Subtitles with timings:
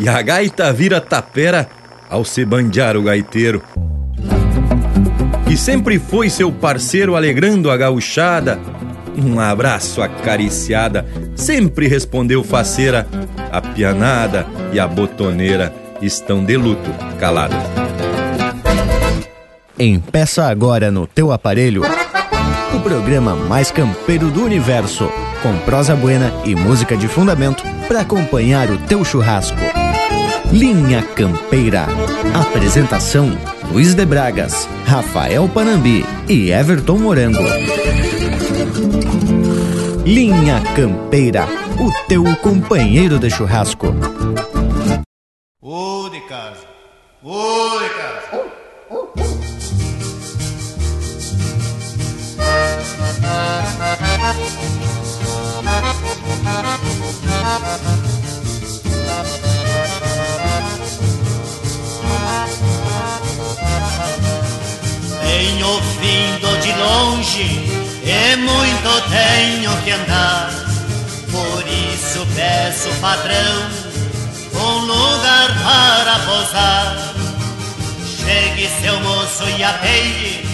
[0.00, 1.68] e a gaita vira tapera
[2.08, 3.62] ao se bandear o gaiteiro.
[5.48, 8.58] E sempre foi seu parceiro alegrando a gauchada,
[9.16, 13.06] um abraço acariciada, sempre respondeu faceira,
[13.52, 17.56] a pianada e a botoneira estão de luto calada.
[19.78, 21.82] Empeça agora no teu aparelho
[22.74, 25.10] o programa mais campeiro do universo,
[25.42, 29.58] com prosa buena e música de fundamento para acompanhar o teu churrasco.
[30.52, 31.86] Linha Campeira.
[32.34, 33.30] Apresentação:
[33.70, 37.44] Luiz de Bragas, Rafael Panambi e Everton Morango.
[40.04, 41.46] Linha Campeira,
[41.78, 43.94] o teu companheiro de churrasco.
[45.62, 46.66] Ô de casa,
[47.22, 47.59] ô
[66.00, 70.50] vindo de longe e muito tenho que andar.
[71.30, 73.70] Por isso peço, patrão,
[74.54, 77.14] um lugar para posar.
[78.24, 80.44] Chegue seu moço e apeie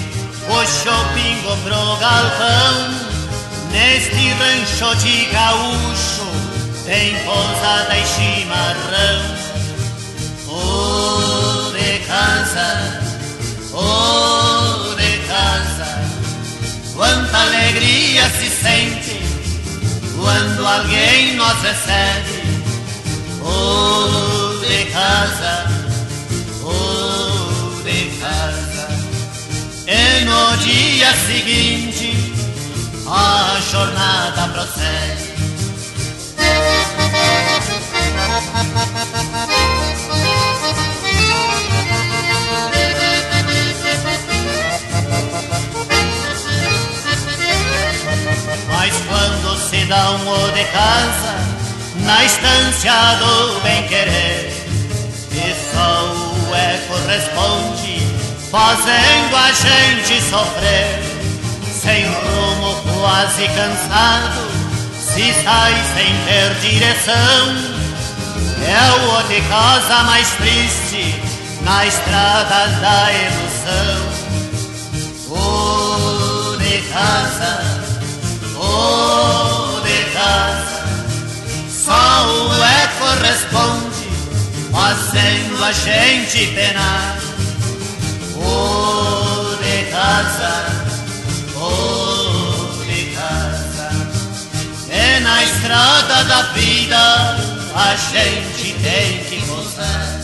[0.49, 3.07] o shopping pro galpão.
[3.71, 6.27] Neste rancho de gaúcho
[6.85, 9.37] tem pousada e chimarrão.
[10.49, 13.01] Oh, de casa,
[13.75, 14.56] oh,
[16.97, 19.21] quanta alegria se sente
[20.19, 22.43] quando alguém nos recebe.
[23.43, 25.67] Oh, de casa,
[26.65, 28.89] oh, de casa.
[29.87, 32.35] E no dia seguinte
[33.07, 35.27] a jornada prossegue.
[48.79, 51.35] Mas quando se dá um o de casa,
[51.97, 54.53] na estância do bem-querer,
[55.33, 58.01] e só o eco responde,
[58.51, 61.17] fazendo a gente sofrer
[61.87, 64.51] sem rumo, quase cansado,
[65.01, 67.77] se sai sem ter direção.
[68.61, 71.15] É o de casa mais triste
[71.63, 74.17] na estrada da ilusão.
[75.31, 77.76] O de casa,
[78.57, 80.85] o de casa,
[81.71, 84.09] só o eco responde,
[84.73, 87.19] fazendo a gente penar.
[88.37, 90.77] O de casa
[92.87, 93.91] de casa.
[94.89, 97.37] É na estrada da vida
[97.75, 100.17] a gente tem que gozar.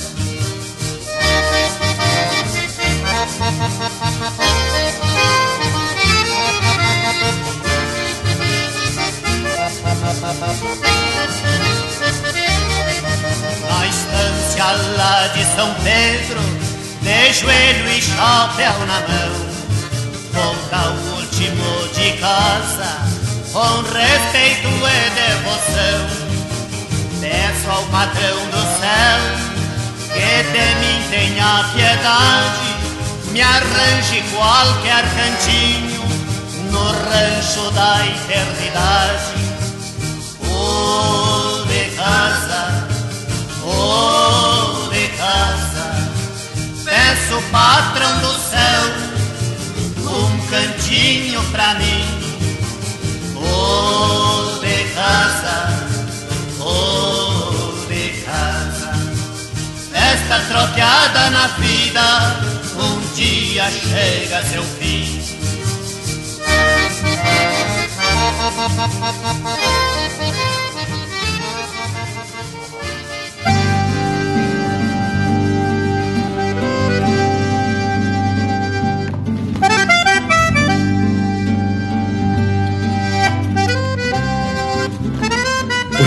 [10.12, 10.28] Na
[13.87, 14.67] estância
[14.99, 16.39] lá de São Pedro,
[17.00, 19.33] de joelho e chapéu na mão,
[20.33, 22.91] volta o último de casa,
[23.55, 26.03] com respeito e devoção.
[27.19, 29.23] Peço ao patrão do céu
[30.12, 32.69] que de mim tenha piedade,
[33.31, 36.05] me arranje qualquer cantinho
[36.71, 39.52] no rancho da eternidade.
[41.67, 42.89] De casa,
[43.65, 45.87] oh, de casa,
[46.85, 49.13] peço patrão do céu
[50.13, 52.05] um cantinho pra mim.
[53.37, 55.89] Oh, de casa,
[56.61, 58.93] oh, de casa.
[59.95, 65.23] Esta tropeada na vida um dia chega a seu fim.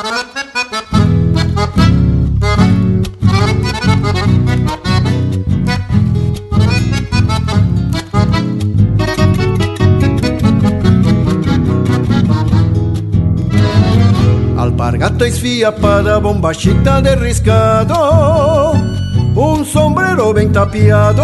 [14.96, 17.94] Alpargata esfia para bombachita de riscado
[19.36, 21.22] Um sombrero bem tapiado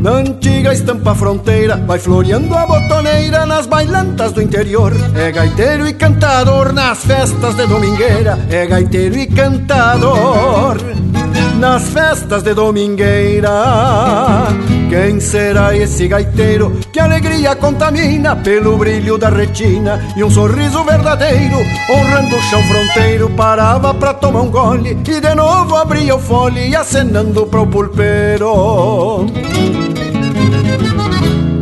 [0.00, 4.92] Na antiga estampa fronteira Vai floreando a botoneira Nas bailantas do interior.
[5.16, 10.76] É gaiteiro e cantador Nas festas de domingueira É gaiteiro e cantador
[11.60, 13.50] nas festas de domingueira.
[14.88, 21.58] Quem será esse gaiteiro que alegria contamina pelo brilho da retina e um sorriso verdadeiro,
[21.90, 26.74] honrando o chão fronteiro, parava pra tomar um gole e de novo abria o fole
[26.74, 29.26] acenando pro pulpeiro.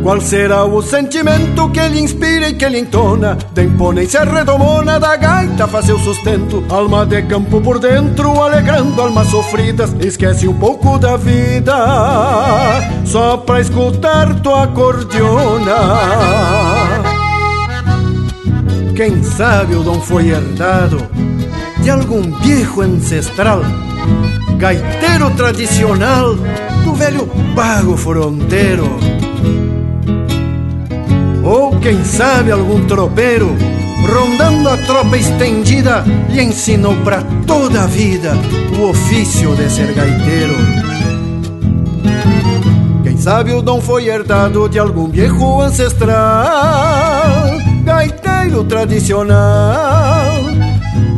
[0.09, 3.37] Qual será o sentimento que lhe inspira e que lhe entona?
[3.53, 6.63] Da imponência redomona da gaita faz seu sustento.
[6.67, 9.95] Alma de campo por dentro, alegrando almas sofridas.
[9.99, 11.75] Esquece um pouco da vida,
[13.05, 15.77] só pra escutar tua acordeona.
[18.95, 21.07] Quem sabe o dom foi herdado
[21.83, 23.61] de algum viejo ancestral,
[24.57, 26.33] gaiteiro tradicional
[26.83, 29.18] do velho pago fronteiro
[31.43, 33.55] ou quem sabe algum tropeiro,
[34.07, 38.33] rondando a tropa estendida, lhe ensinou para toda a vida
[38.79, 40.55] o ofício de ser gaiteiro.
[43.03, 46.15] Quem sabe o dom foi herdado de algum viejo ancestral,
[47.83, 50.38] gaiteiro tradicional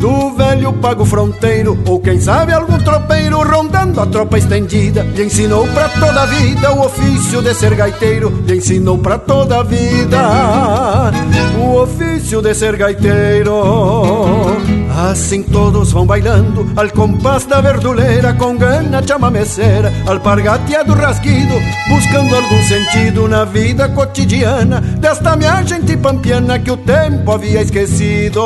[0.01, 5.67] do velho pago fronteiro, ou quem sabe algum tropeiro rondando a tropa estendida, lhe ensinou
[5.67, 11.11] pra toda a vida o ofício de ser gaiteiro, lhe ensinou pra toda a vida
[11.59, 13.53] o ofício de ser gaiteiro.
[15.07, 21.53] Assim todos vão bailando al compás da verduleira, com gana chamameceira, alpargateado rasguido,
[21.89, 28.41] buscando algum sentido na vida cotidiana desta minha gente pampiana que o tempo havia esquecido.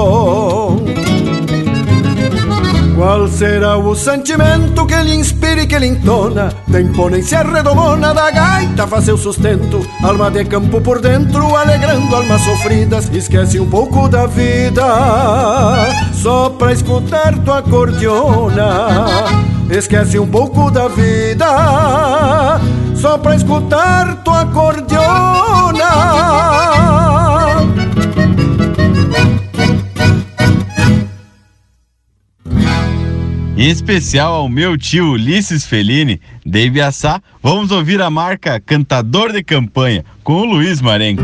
[2.96, 6.54] Qual será o sentimento que lhe inspira e que lhe entona?
[6.66, 9.86] Da imponência redomona da gaita faz seu sustento.
[10.02, 14.84] Alma de campo por dentro, alegrando almas sofridas Esquece um pouco da vida,
[16.14, 18.88] só pra escutar tua acordeona.
[19.70, 22.60] Esquece um pouco da vida,
[22.96, 25.86] só pra escutar tua acordeona
[33.58, 39.42] Em especial ao meu tio Ulisses Fellini, de Ibiaçá, vamos ouvir a marca Cantador de
[39.42, 41.24] Campanha, com o Luiz Marenco.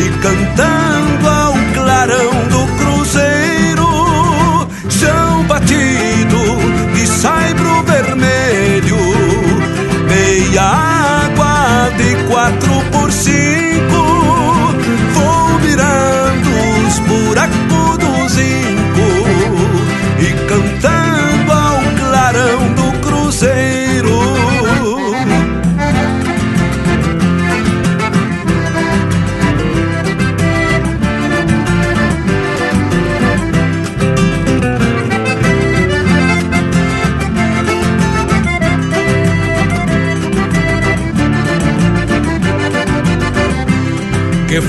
[0.00, 0.79] e cantando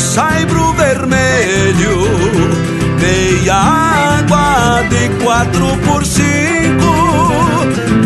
[0.00, 1.96] saibro vermelho
[3.00, 6.92] Meia água de quatro por cinco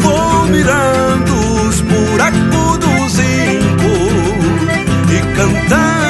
[0.01, 3.93] Vou mirando os buracos do zinco
[5.11, 6.04] E cantando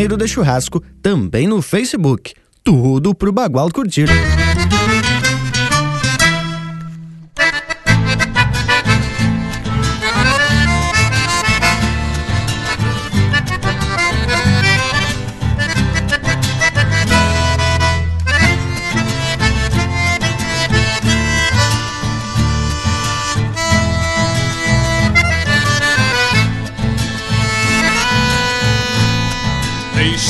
[0.00, 2.32] companheiro de churrasco também no Facebook.
[2.64, 4.06] Tudo pro Bagual curtir.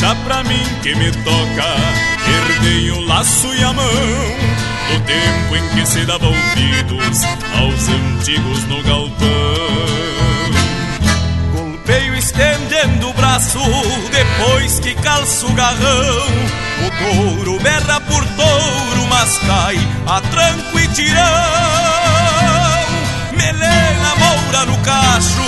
[0.00, 1.76] Deixa pra mim que me toca,
[2.26, 7.23] herdei o laço e a mão, do tempo em que se dava ouvidos
[7.59, 9.28] aos antigos no galpão.
[11.52, 13.59] Golpeio estendendo o braço,
[14.11, 16.28] depois que calço o garrão,
[16.87, 19.76] o touro berra por touro, mas cai
[20.07, 21.21] a tranco e tirão.
[23.37, 25.42] Melena moura no cacho,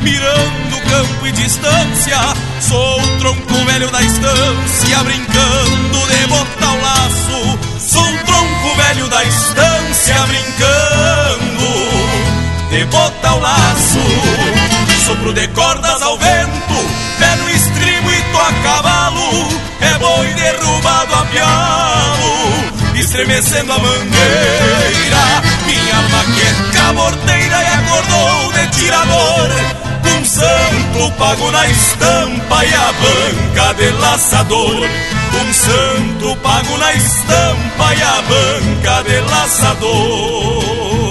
[0.00, 2.18] mirando campo e distância.
[2.60, 7.58] Sou o tronco velho da estância, brincando de botar o laço.
[7.78, 11.72] Sou o tronco velho da estância, brincando
[12.70, 14.00] de botar o laço.
[15.06, 16.74] Sopro de cordas ao vento,
[17.18, 19.48] pé no estribo e tô a cavalo.
[19.80, 25.24] É boi derrubado a pialo, estremecendo a mangueira.
[25.66, 29.82] Minha maqueca morteira e acordou de tirador.
[30.14, 34.88] Um santo pago na estampa e a banca de laçador.
[35.42, 41.01] Um santo pago na estampa e a banca de laçador.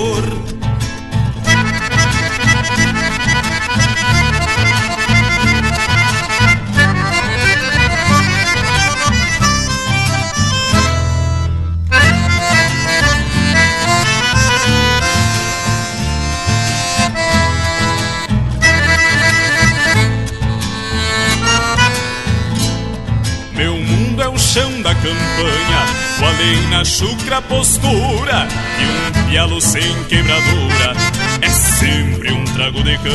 [25.11, 25.85] Campanha,
[26.19, 28.47] com a lei na chucra postura
[28.79, 30.95] e um pialo sem quebradura
[31.41, 33.11] é sempre um trago de canha.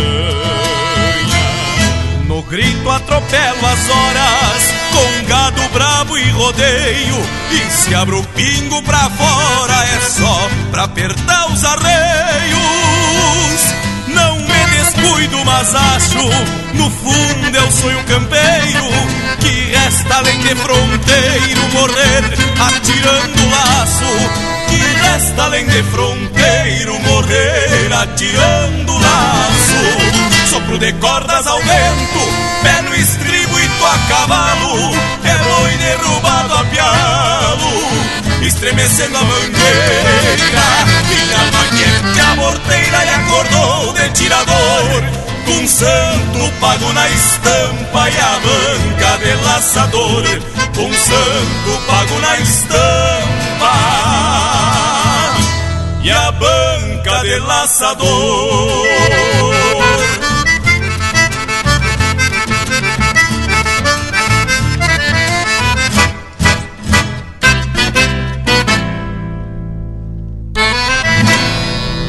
[2.26, 7.16] No no grito atropelo as horas, com gado brabo e rodeio.
[7.50, 12.56] E se abro o pingo pra fora, é só pra apertar os arreios.
[14.08, 16.18] Não me descuido, mas acho
[16.74, 18.84] No fundo eu sou um campeiro
[19.46, 22.24] Que resta além de fronteiro Morrer
[22.58, 24.12] atirando laço
[24.68, 32.18] Que resta além de fronteiro Morrer atirando laço Sopro de cordas ao vento
[32.64, 37.86] Pé no estribo e to a cavalo É boi derrubado a pialo
[38.42, 40.10] estremecendo a mangueira.
[41.08, 41.64] Minha alma
[42.14, 45.35] que a morteira e acordou de tirador.
[45.46, 50.24] Com santo pago na estampa e a banca de laçador.
[50.74, 53.96] Com santo pago na estampa
[56.02, 58.86] e a banca de laçador.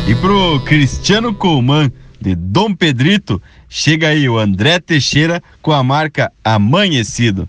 [0.08, 1.91] E pro Cristiano Colman,
[2.27, 7.48] de Dom Pedrito, chega aí o André Teixeira com a marca Amanhecido.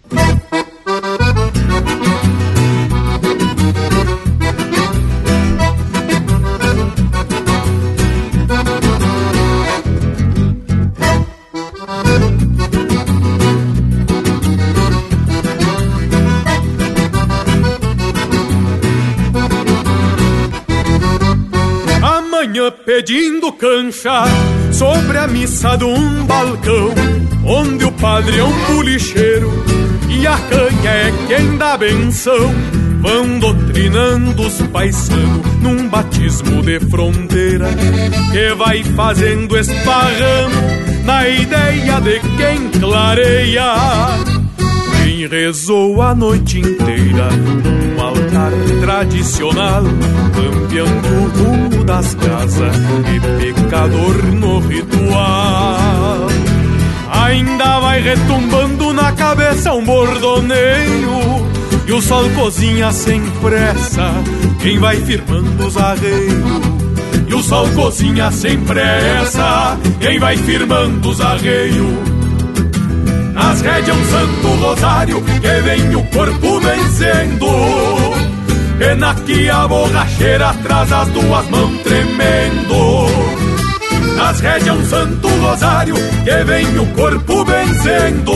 [22.71, 24.25] Pedindo cancha
[24.73, 26.95] sobre a missa de um balcão,
[27.45, 29.51] onde o padre é um pulicheiro
[30.09, 32.53] e a canha é quem dá benção.
[33.01, 37.69] Vão doutrinando os paisanos num batismo de fronteira
[38.33, 43.75] que vai fazendo esparramo na ideia de quem clareia.
[45.05, 49.85] Quem rezou a noite inteira num altar tradicional,
[50.35, 52.77] campeando o das casas
[53.15, 56.27] e pecador no ritual.
[57.11, 61.49] Ainda vai retumbando na cabeça um bordoneio
[61.87, 64.13] e o sol cozinha sem pressa
[64.61, 66.61] quem vai firmando os arreios.
[67.27, 71.99] E o sol cozinha sem pressa quem vai firmando os arreios.
[73.33, 78.08] Nas rédeas um santo rosário que vem o corpo vencendo
[78.79, 83.07] Pena que a borracheira traz as duas mãos tremendo.
[84.17, 88.33] Nas rédeas um santo rosário que vem o corpo vencendo.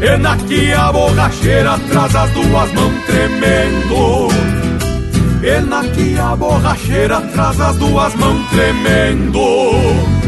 [0.00, 4.28] Pena que a borracheira traz as duas mãos tremendo.
[5.40, 10.25] Pena que a borracheira traz as duas mãos tremendo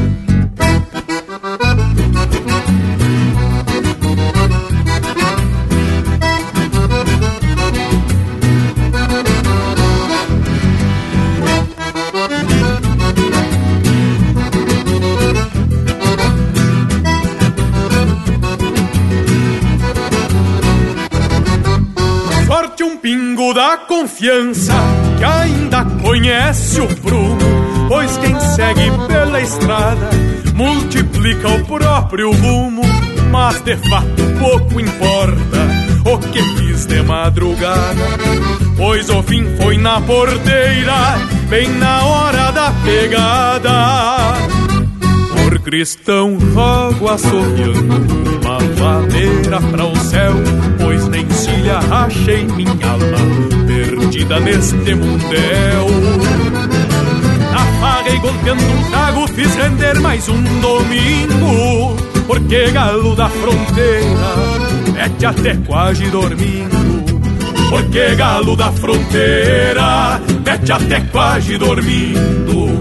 [23.55, 24.75] da confiança
[25.19, 27.39] que ainda conhece o prumo,
[27.89, 30.11] pois quem segue pela estrada
[30.55, 32.83] multiplica o próprio rumo,
[33.31, 37.95] mas de fato pouco importa o que fiz de madrugada,
[38.77, 44.35] pois o fim foi na porteira, bem na hora da pegada.
[45.35, 50.35] Por cristão rogo assoviando uma madeira para o céu,
[51.19, 55.87] pois nem cilha achei minha alma perdida neste mundel.
[57.55, 64.61] Apaguei golpeando um trago, fiz render mais um domingo, porque galo da fronteira
[64.93, 67.09] mete até quase dormindo.
[67.71, 72.79] Porque galo da fronteira mete até quase dormindo.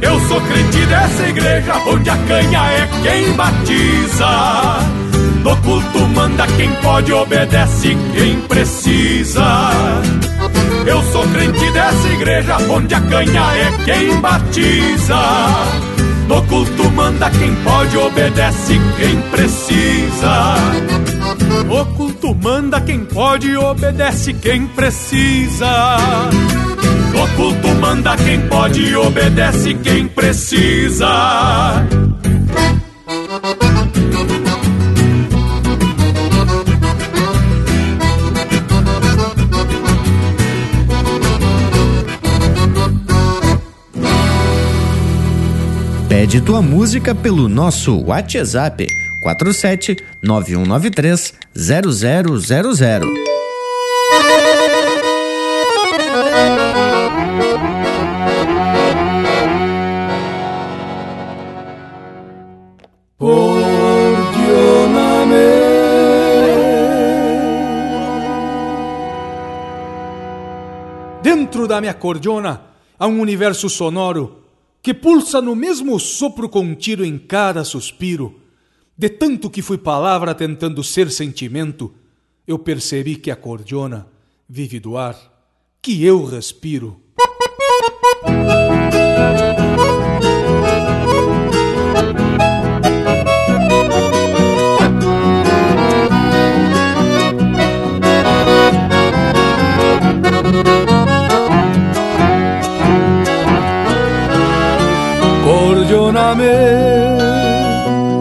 [0.00, 4.97] Eu sou crente dessa igreja onde a canha é quem batiza.
[5.42, 9.70] No culto manda quem pode, obedece quem precisa.
[10.86, 15.20] Eu sou crente dessa igreja onde a canha é quem batiza.
[16.28, 20.54] No culto manda quem pode, obedece quem precisa.
[21.70, 25.96] O culto manda quem pode, obedece quem precisa.
[27.14, 31.08] O culto manda quem pode, obedece quem precisa.
[46.28, 48.86] Pede tua música pelo nosso WhatsApp
[49.22, 53.08] 47 9193 0000.
[71.22, 72.60] Dentro da minha cordiona
[72.98, 74.47] há um universo sonoro
[74.88, 78.40] que pulsa no mesmo sopro contido em cada suspiro.
[78.96, 81.92] De tanto que fui palavra tentando ser sentimento,
[82.46, 84.06] eu percebi que a cordiona
[84.48, 85.14] vive do ar
[85.82, 87.02] que eu respiro.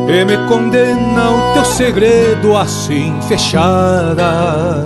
[0.09, 4.85] E me condena o teu segredo assim fechada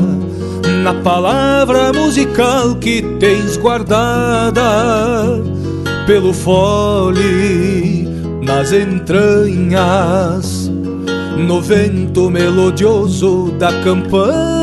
[0.83, 4.63] na palavra musical que tens guardada
[6.07, 8.07] pelo fole
[8.41, 10.71] nas entranhas
[11.37, 14.60] no vento melodioso da campanha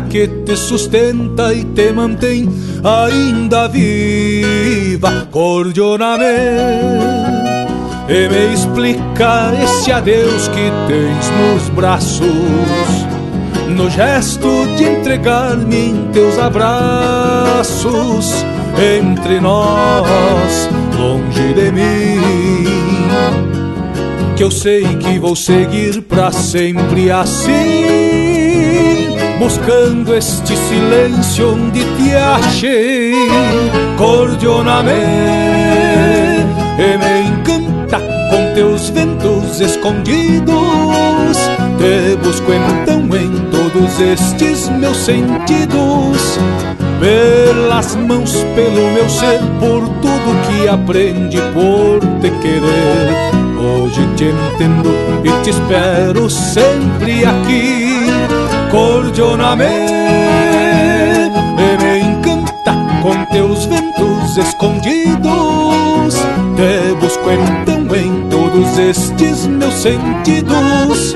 [0.00, 2.48] que te sustenta e te mantém
[2.82, 5.28] ainda viva.
[5.30, 7.22] Cordionamente
[8.08, 12.26] e me explica esse adeus que tens nos braços,
[13.68, 18.44] no gesto de entregar-me em teus abraços,
[18.98, 22.20] entre nós, longe de mim.
[24.36, 28.31] Que eu sei que vou seguir para sempre assim,
[29.38, 33.14] buscando este silêncio onde te achei,
[33.96, 34.92] cordionamente,
[36.78, 37.98] e me encanta
[38.30, 40.52] com teus ventos escondidos.
[41.78, 46.38] Te busco então em todos estes meus sentidos,
[47.00, 53.42] pelas mãos, pelo meu ser, por tudo que aprendi por te querer.
[53.58, 54.90] Hoje te entendo
[55.24, 57.91] e te espero sempre aqui,
[58.72, 59.92] cordionamente.
[61.80, 66.14] Me encanta com teus ventos escondidos.
[66.56, 71.14] Te busco então em todos estes meus sentidos,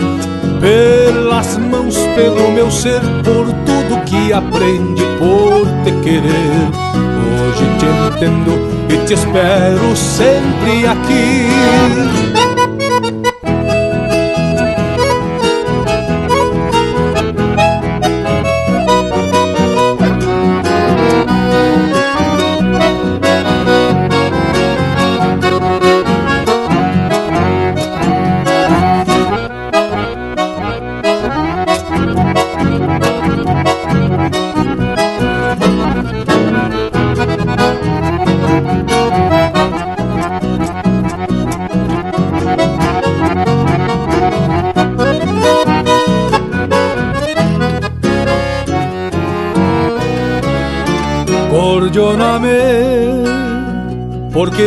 [0.61, 6.71] pelas mãos, pelo meu ser, por tudo que aprendi por te querer.
[7.49, 8.53] Hoje te entendo
[8.89, 12.36] e te espero sempre aqui.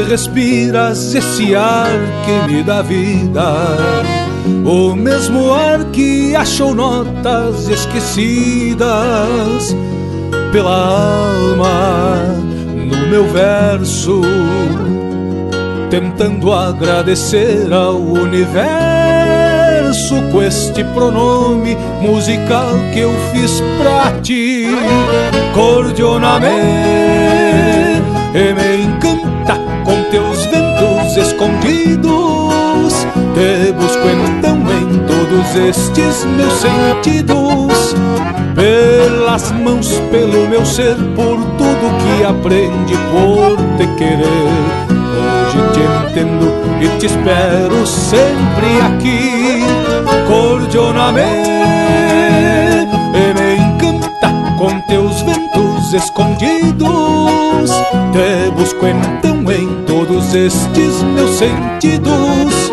[0.10, 1.92] Respiras esse ar
[2.26, 3.54] que me dá vida.
[4.66, 9.76] O mesmo ar que achou notas esquecidas
[10.52, 12.24] pela alma
[12.74, 14.24] no meu verso,
[15.92, 18.66] tentando agradecer ao universo
[20.32, 24.66] com este pronome musical que eu fiz pra ti,
[25.54, 27.20] cordionamente,
[31.70, 32.94] escondidos.
[33.34, 37.96] Te busco então em todos estes meus sentidos,
[38.56, 44.90] pelas mãos, pelo meu ser, por tudo que aprendi por te querer.
[45.46, 46.52] Hoje te entendo
[46.82, 49.64] e te espero sempre aqui,
[50.28, 51.30] cordionamente.
[53.14, 57.70] E me encanta com teus ventos escondidos.
[58.12, 59.79] Te busco então em
[60.10, 62.72] todos estes meus sentidos,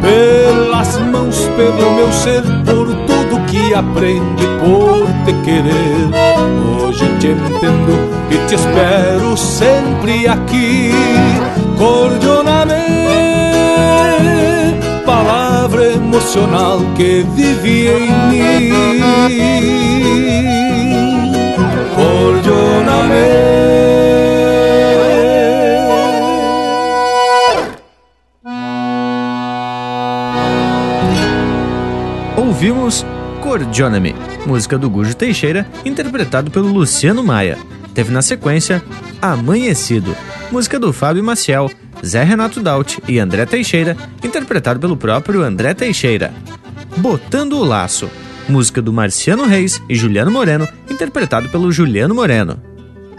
[0.00, 6.08] pelas mãos, pelo meu ser, por tudo que aprendi por te querer.
[6.80, 7.98] Hoje te entendo
[8.30, 10.92] e te espero sempre aqui,
[11.76, 12.78] cordionamente,
[15.04, 18.72] palavra emocional que vive em mim.
[21.96, 23.57] Cordionamente
[32.58, 33.06] Ouvimos
[33.40, 37.56] Cordioname, música do Gujo Teixeira, interpretado pelo Luciano Maia.
[37.94, 38.82] Teve na sequência
[39.22, 40.12] Amanhecido,
[40.50, 41.70] música do Fábio Maciel,
[42.04, 46.34] Zé Renato Daut e André Teixeira, interpretado pelo próprio André Teixeira.
[46.96, 48.10] Botando o Laço,
[48.48, 52.67] música do Marciano Reis e Juliano Moreno, interpretado pelo Juliano Moreno.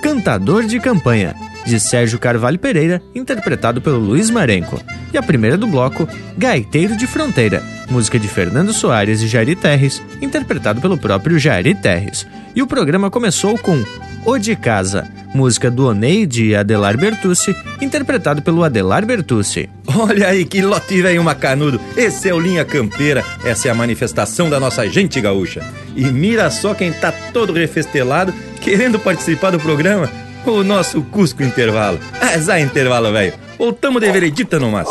[0.02, 1.36] Cantador de Campanha,
[1.66, 4.82] de Sérgio Carvalho Pereira, interpretado pelo Luiz Marenco.
[5.14, 6.08] E a primeira do bloco,
[6.38, 12.26] Gaiteiro de Fronteira, música de Fernando Soares e Jari Terres, interpretado pelo próprio Jari Terres.
[12.56, 13.84] E o programa começou com
[14.26, 19.70] O de Casa, música do Oneide e Adelar Bertucci, interpretado pelo Adelar Bertucci.
[19.88, 21.80] Olha aí que lote velho macanudo.
[21.96, 25.64] Esse é o Linha Campeira, essa é a manifestação da nossa gente gaúcha.
[25.96, 30.10] E mira só quem tá todo refestelado querendo participar do programa,
[30.46, 32.00] o nosso Cusco Intervalo.
[32.22, 33.34] Azar intervalo, velho.
[33.58, 34.88] Voltamos de veredita no mas.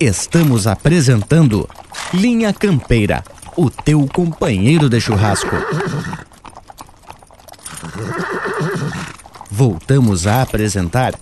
[0.00, 1.68] Estamos apresentando
[2.14, 3.24] Linha Campeira,
[3.56, 5.56] o teu companheiro de churrasco.
[9.58, 11.14] Voltamos a apresentar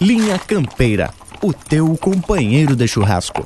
[0.00, 1.10] Linha Campeira,
[1.42, 3.44] o teu companheiro de churrasco.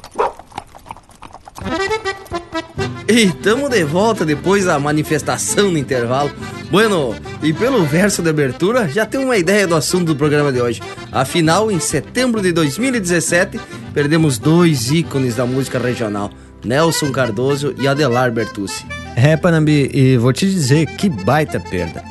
[3.08, 6.30] E tamo de volta depois da manifestação no intervalo.
[6.70, 10.60] Bueno, e pelo verso de abertura, já tem uma ideia do assunto do programa de
[10.60, 10.82] hoje.
[11.10, 13.58] Afinal, em setembro de 2017,
[13.94, 16.30] perdemos dois ícones da música regional,
[16.62, 18.84] Nelson Cardoso e Adelar Bertucci.
[19.16, 22.04] É, Panambi, e vou te dizer que baita perda.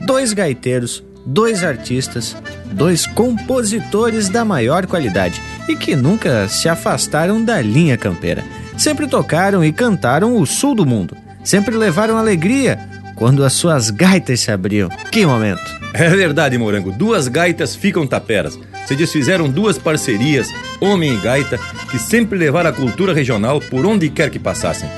[0.00, 2.36] Dois gaiteiros, dois artistas,
[2.72, 8.44] dois compositores da maior qualidade e que nunca se afastaram da linha campeira.
[8.76, 11.16] Sempre tocaram e cantaram o sul do mundo.
[11.44, 12.78] Sempre levaram alegria
[13.14, 14.88] quando as suas gaitas se abriam.
[15.10, 15.80] Que momento!
[15.92, 16.92] É verdade, Morango.
[16.92, 18.58] Duas gaitas ficam taperas.
[18.86, 20.48] Se desfizeram duas parcerias,
[20.80, 21.58] homem e gaita,
[21.90, 24.88] que sempre levaram a cultura regional por onde quer que passassem.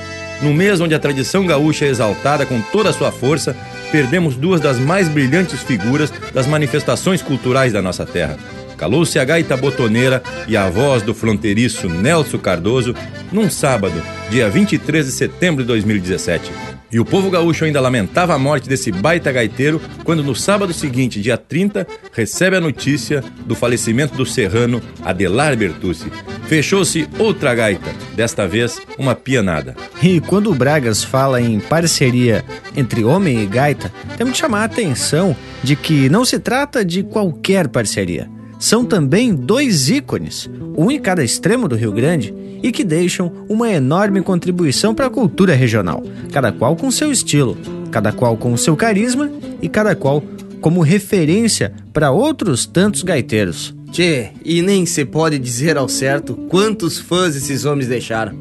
[0.41, 3.55] No mês onde a tradição gaúcha é exaltada com toda a sua força,
[3.93, 8.39] perdemos duas das mais brilhantes figuras das manifestações culturais da nossa terra.
[8.75, 12.95] Calou-se a gaita botoneira e a voz do fronteiriço Nelson Cardoso
[13.31, 14.01] num sábado,
[14.31, 16.82] dia 23 de setembro de 2017.
[16.93, 21.19] E o povo gaúcho ainda lamentava a morte desse baita gaiteiro quando no sábado seguinte,
[21.19, 26.11] dia 30, recebe a notícia do falecimento do serrano Adelar Bertucci.
[26.45, 29.75] Fechou-se outra gaita, desta vez uma pianada.
[30.03, 34.65] E quando o Bragas fala em parceria entre homem e gaita, temos que chamar a
[34.65, 38.29] atenção de que não se trata de qualquer parceria
[38.63, 43.69] são também dois ícones, um em cada extremo do Rio Grande, e que deixam uma
[43.69, 47.57] enorme contribuição para a cultura regional, cada qual com seu estilo,
[47.91, 49.29] cada qual com seu carisma
[49.61, 50.23] e cada qual
[50.61, 53.75] como referência para outros tantos gaiteiros.
[53.91, 58.33] Tchê, e nem se pode dizer ao certo quantos fãs esses homens deixaram.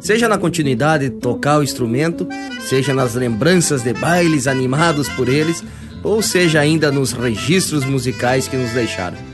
[0.00, 2.26] Seja na continuidade de tocar o instrumento,
[2.62, 5.62] seja nas lembranças de bailes animados por eles,
[6.02, 9.25] ou seja ainda nos registros musicais que nos deixaram.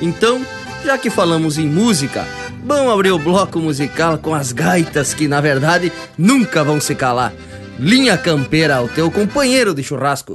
[0.00, 0.44] Então,
[0.84, 2.26] já que falamos em música,
[2.64, 7.32] vamos abrir o bloco musical com as gaitas que, na verdade, nunca vão se calar.
[7.78, 10.34] Linha Campeira, o teu companheiro de churrasco.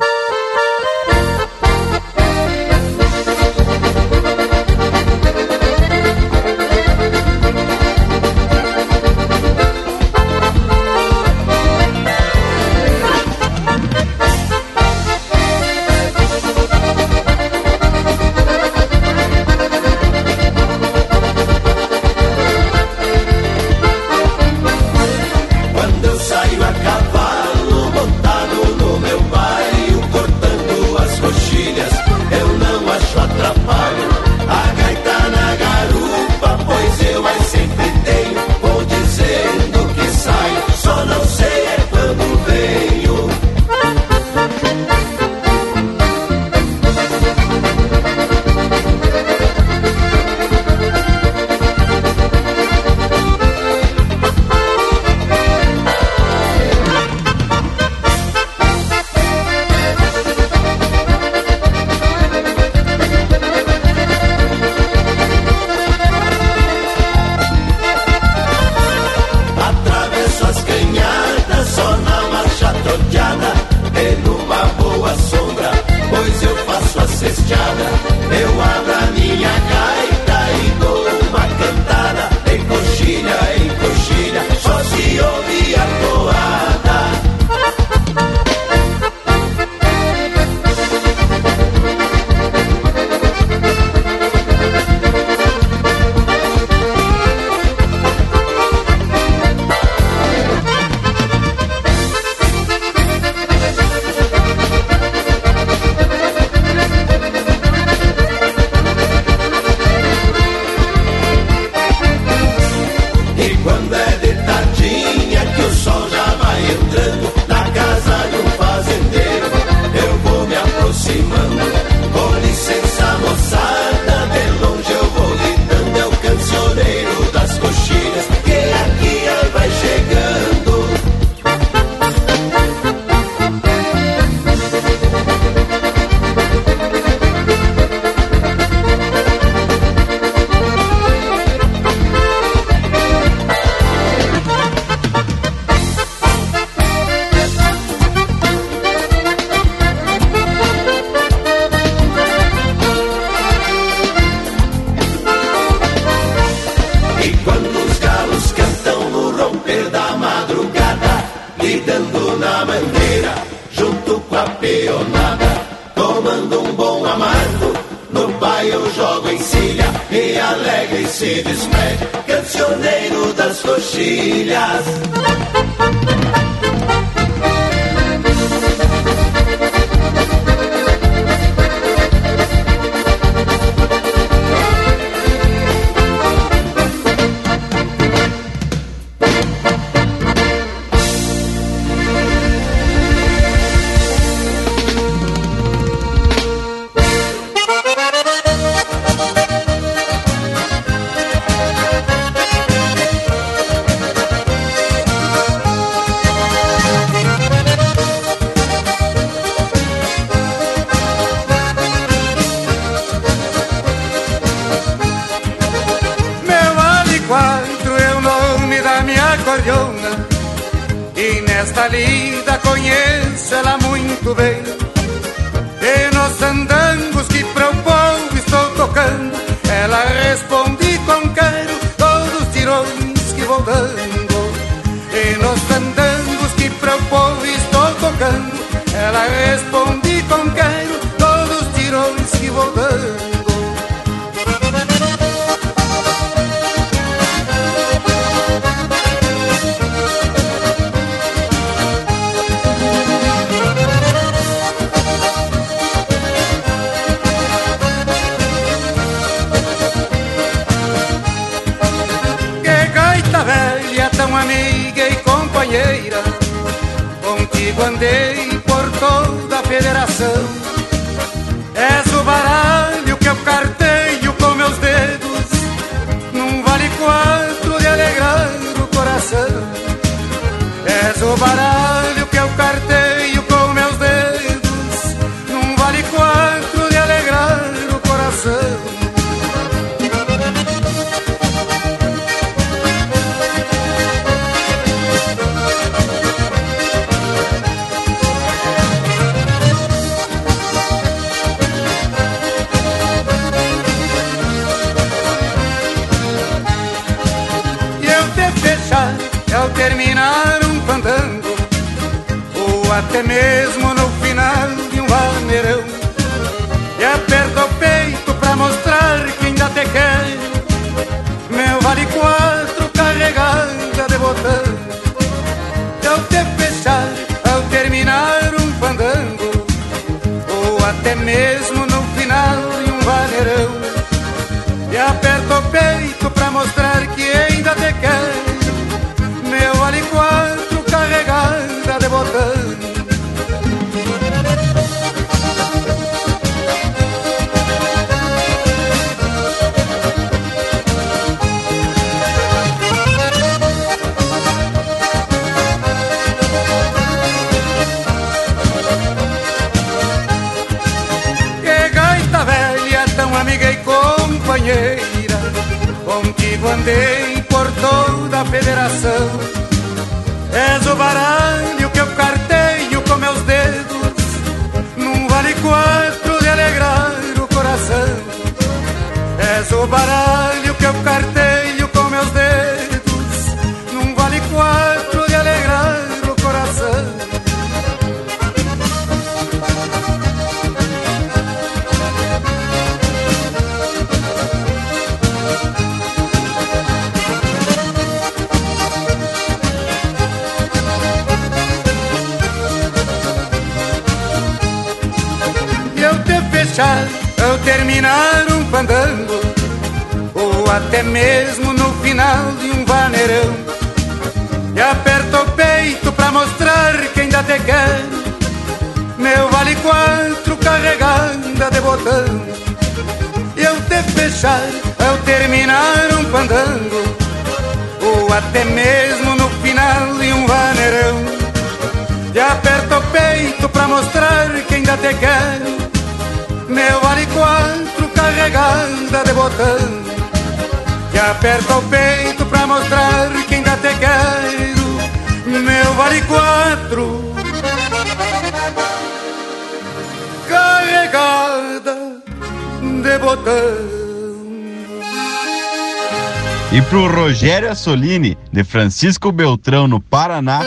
[457.84, 460.62] Assolini, de Francisco Beltrão, no Paraná,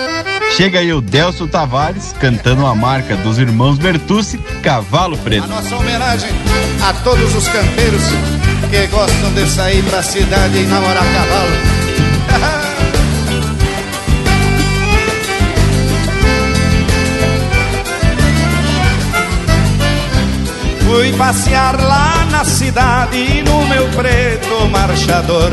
[0.54, 5.44] chega aí o Delcio Tavares cantando a marca dos irmãos Bertucci, Cavalo Preto.
[5.44, 6.28] A nossa homenagem
[6.86, 8.02] a todos os campeiros
[8.68, 11.52] que gostam de sair pra cidade e namorar cavalo.
[20.84, 25.52] Fui passear lá na cidade no meu preto marchador.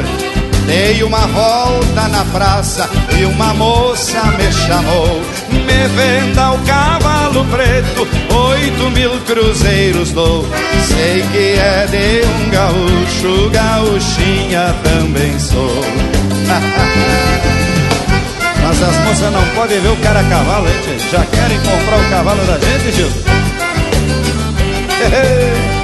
[0.65, 5.21] Dei uma volta na praça e uma moça me chamou.
[5.49, 10.45] Me venda o cavalo preto, oito mil cruzeiros dou.
[10.87, 15.73] Sei que é de um gaúcho, gaúchinha também sou.
[18.63, 20.73] Mas as moças não podem ver o cara a cavalo, hein?
[21.11, 23.09] Já querem comprar o cavalo da gente, Gil?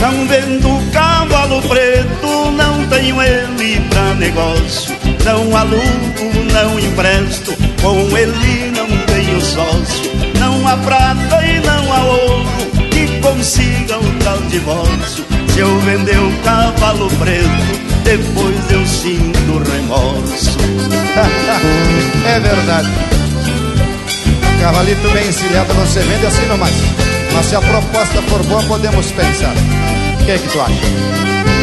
[0.00, 4.96] Não vendo cavalo preto, não tenho ele pra negócio.
[5.24, 10.10] Não alugo, não empresto, com ele não tenho sócio.
[10.38, 12.48] Não há prata e não há ouro
[12.90, 15.24] que consiga o tal divórcio.
[15.52, 17.48] Se eu vender o cavalo preto,
[18.02, 20.58] depois eu sinto remorso.
[22.26, 22.88] é verdade.
[24.60, 26.74] Cavalito bem encilhado se vende assim não mais.
[27.32, 29.54] Mas se a proposta for boa, podemos pensar.
[30.20, 31.57] O que é que tu acha?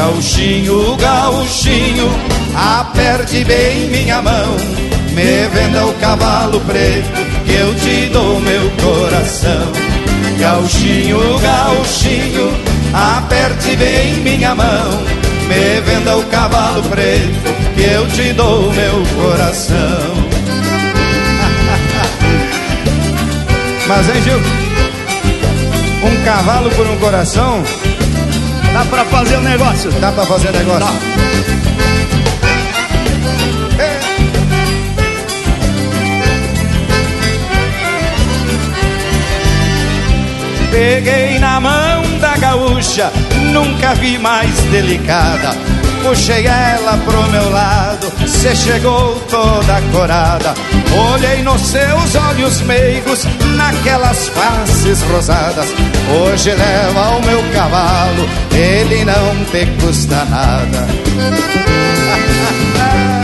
[0.00, 2.08] Gauchinho, gauchinho,
[2.54, 4.56] aperte bem minha mão.
[5.12, 7.10] Me venda o cavalo preto,
[7.44, 9.70] que eu te dou meu coração.
[10.38, 12.50] Gauchinho, gauchinho,
[12.94, 15.02] aperte bem minha mão.
[15.46, 19.76] Me venda o cavalo preto, que eu te dou meu coração.
[23.86, 24.40] Mas, hein, Gil?
[26.02, 27.62] Um cavalo por um coração?
[28.72, 29.90] Dá pra fazer o um negócio?
[29.92, 30.80] Dá pra fazer o negócio.
[30.80, 31.20] Dá.
[40.70, 43.12] Peguei na mão da gaúcha,
[43.52, 45.79] nunca vi mais delicada.
[46.02, 50.54] Puxei ela pro meu lado, cê chegou toda corada.
[51.12, 53.24] Olhei nos seus olhos meigos,
[53.56, 55.66] naquelas faces rosadas.
[56.10, 60.86] Hoje leva o meu cavalo, ele não te custa nada.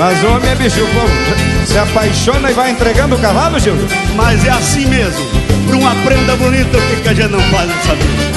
[0.00, 3.76] Mas homem bicho bom, se apaixona e vai entregando o cavalo, Gil?
[4.16, 5.26] Mas é assim mesmo.
[5.66, 8.30] Pra uma prenda bonita, o que, que a gente não faz nessa vida?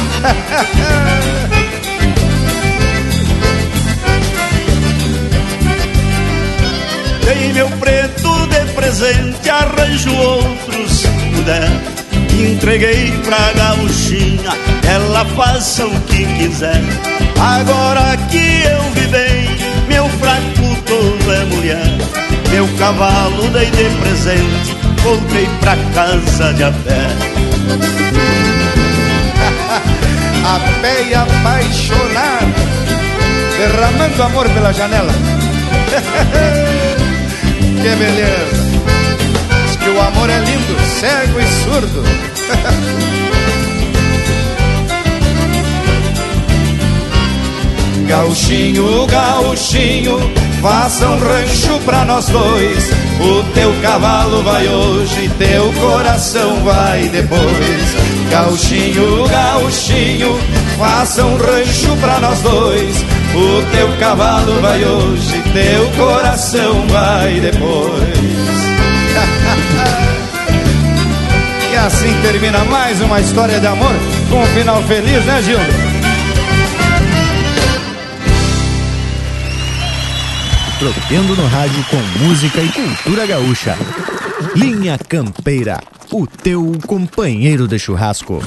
[7.25, 11.69] Dei meu preto de presente, arranjo outros se puder.
[12.37, 14.51] Entreguei pra gauchinha,
[14.89, 16.81] ela faça o que quiser.
[17.39, 19.49] Agora que eu vi bem,
[19.87, 21.97] meu fraco todo é mulher.
[22.51, 27.07] Meu cavalo dei de presente, voltei pra casa de a pé.
[30.45, 31.13] a pé e
[33.57, 35.13] derramando amor pela janela.
[37.83, 38.63] que beleza!
[39.65, 42.03] Diz que o amor é lindo, cego e surdo.
[48.07, 50.19] Gauchinho, gauchinho,
[50.61, 52.91] faça um rancho pra nós dois.
[53.19, 57.95] O teu cavalo vai hoje, teu coração vai depois.
[58.29, 60.39] Gauchinho, gauchinho,
[60.77, 63.03] faça um rancho pra nós dois.
[63.35, 68.13] O teu cavalo vai hoje, teu coração vai depois.
[71.71, 73.93] e assim termina mais uma história de amor
[74.29, 75.59] com um final feliz, né, Gil?
[80.79, 83.77] Tropendo no rádio com música e cultura gaúcha.
[84.55, 85.79] Linha Campeira,
[86.11, 88.41] o teu companheiro de churrasco.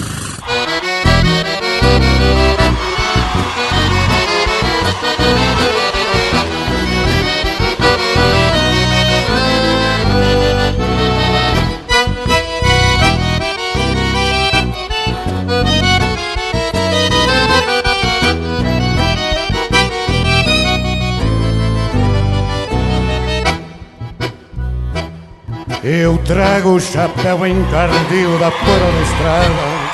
[25.89, 29.86] Eu trago o chapéu encardido da pura da estrada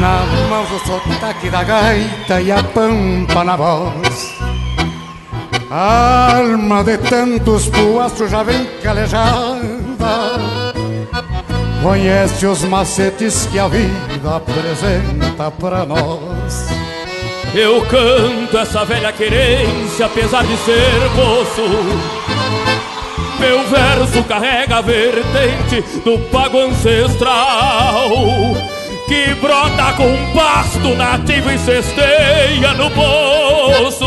[0.00, 4.34] Na mão o sotaque da gaita e a pampa na voz
[5.70, 9.78] A alma de tantos puastros já vem calejada
[11.82, 16.68] conhece os macetes que a vida apresenta pra nós.
[17.54, 21.62] Eu canto essa velha querência, apesar de ser moço.
[23.38, 28.10] Meu verso carrega a vertente do pago ancestral
[29.08, 34.04] que brota com pasto nativo e cesteia no poço.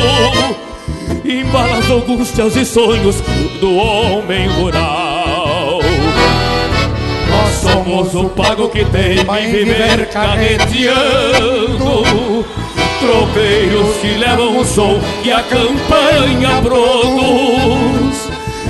[1.25, 3.15] Embala as angústias e sonhos
[3.59, 5.79] do homem rural.
[7.29, 10.85] Nós somos o pago que tem em viver carreteando
[12.99, 18.29] tropeiros que levam o som que a campanha produz.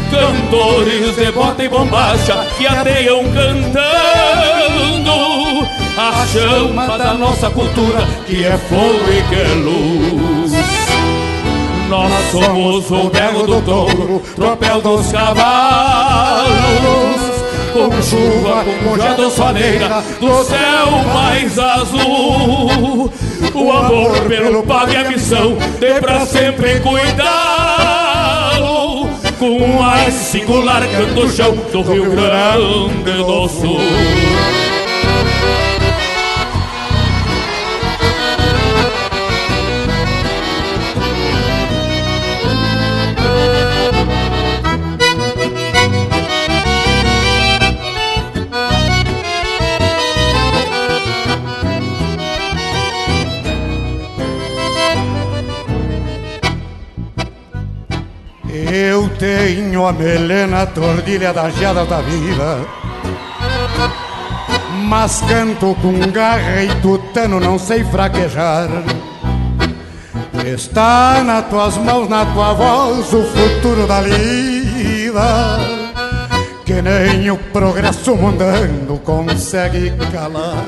[0.09, 5.01] Cantores de bota e bombacha que ateiam cantando
[6.09, 10.51] a chama da nossa cultura que é fogo e que é luz.
[11.89, 17.21] Nós somos o berro do touro, tropel dos cavalos
[17.71, 23.09] com chuva, com jado soneira, do céu mais azul.
[23.53, 27.31] O amor pelo pago e a missão, de pra sempre cuidá-lo.
[29.39, 33.79] Com o mais singular canto chão do Rio Grande do Sul.
[59.21, 62.57] Tenho a melena tordilha das geadas da vida.
[64.87, 68.67] Mas canto com garra e tutano, não sei fraquejar.
[70.43, 75.59] Está nas tuas mãos, na tua voz, o futuro da lida
[76.65, 80.65] Que nem o progresso mundano consegue calar.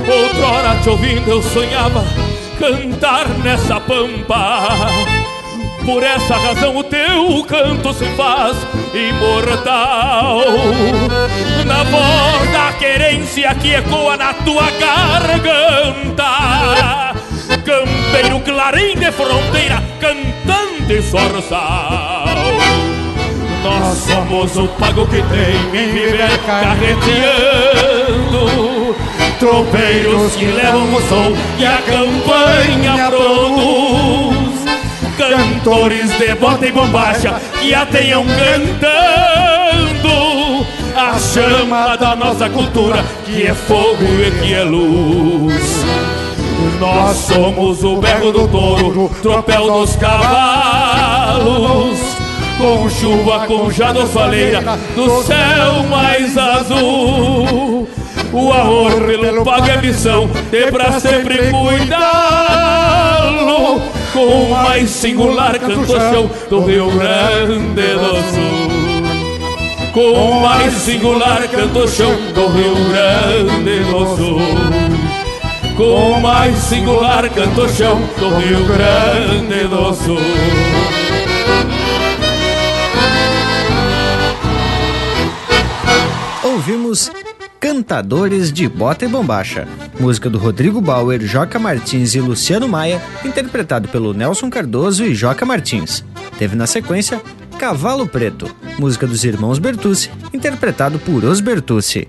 [0.00, 2.04] Outrora te ouvindo eu sonhava
[2.58, 5.17] cantar nessa pampa
[5.88, 8.58] por essa razão o teu canto se faz
[8.92, 10.42] imortal.
[11.64, 16.24] Na voz da querência que ecoa na tua garganta
[17.64, 22.26] Campeiro clarim de fronteira, cantante sorçal
[23.64, 26.88] Nós somos o pago que tem em viver carreteando
[29.38, 34.37] Tropeiros que levam o som que a campanha produz
[35.18, 38.88] cantores de bota e bombacha que ateiam cantando
[40.96, 45.84] a chama da nossa cultura que é fogo e que é luz.
[46.78, 50.28] Nós somos o berro do touro, tropel dos cavalos,
[52.56, 57.88] com chuva, com jadofaleira, do céu mais azul.
[58.32, 62.27] O amor pelo pago é missão, e pra sempre cuidá-lo
[64.18, 69.92] com o mais singular canto-chão do Rio Grande do Sul.
[69.92, 74.40] Com o mais singular canto-chão do Rio Grande do Sul.
[75.76, 80.18] Com o mais singular canto-chão do Rio Grande do Sul.
[86.42, 87.08] Ouvimos
[87.78, 89.64] Cantadores de Bota e Bombacha,
[90.00, 95.46] música do Rodrigo Bauer, Joca Martins e Luciano Maia, interpretado pelo Nelson Cardoso e Joca
[95.46, 96.04] Martins.
[96.40, 97.22] Teve na sequência
[97.58, 98.48] Cavalo Preto,
[98.78, 102.08] música dos irmãos Bertucci, interpretado por Os Bertucci.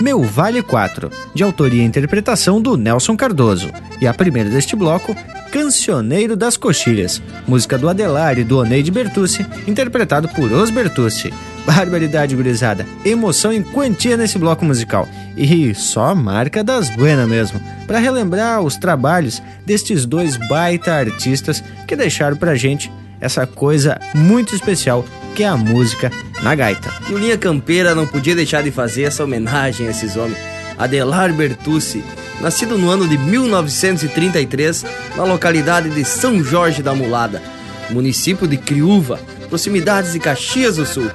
[0.00, 3.70] Meu Vale 4, de autoria e interpretação do Nelson Cardoso.
[4.00, 5.14] E a primeira deste bloco,
[5.52, 11.30] Cancioneiro das Coxilhas, música do Adelar e do Oneide Bertucci, interpretado por Os Bertucci.
[11.66, 15.06] Barbaridade gurizada, emoção em quantia nesse bloco musical.
[15.36, 21.94] E só marca das buenas mesmo, para relembrar os trabalhos destes dois baita artistas que
[21.94, 22.90] deixaram pra gente
[23.20, 25.04] essa coisa muito especial
[25.34, 26.10] que é a música
[26.42, 26.92] na gaita.
[27.08, 30.38] E o Linha Campeira não podia deixar de fazer essa homenagem a esses homens.
[30.78, 32.04] Adelar Bertucci,
[32.40, 34.84] nascido no ano de 1933
[35.16, 37.42] na localidade de São Jorge da Mulada,
[37.90, 41.10] município de Criúva, proximidades de Caxias do Sul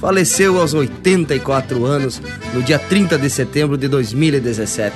[0.00, 2.22] faleceu aos 84 anos
[2.54, 4.94] no dia 30 de setembro de 2017.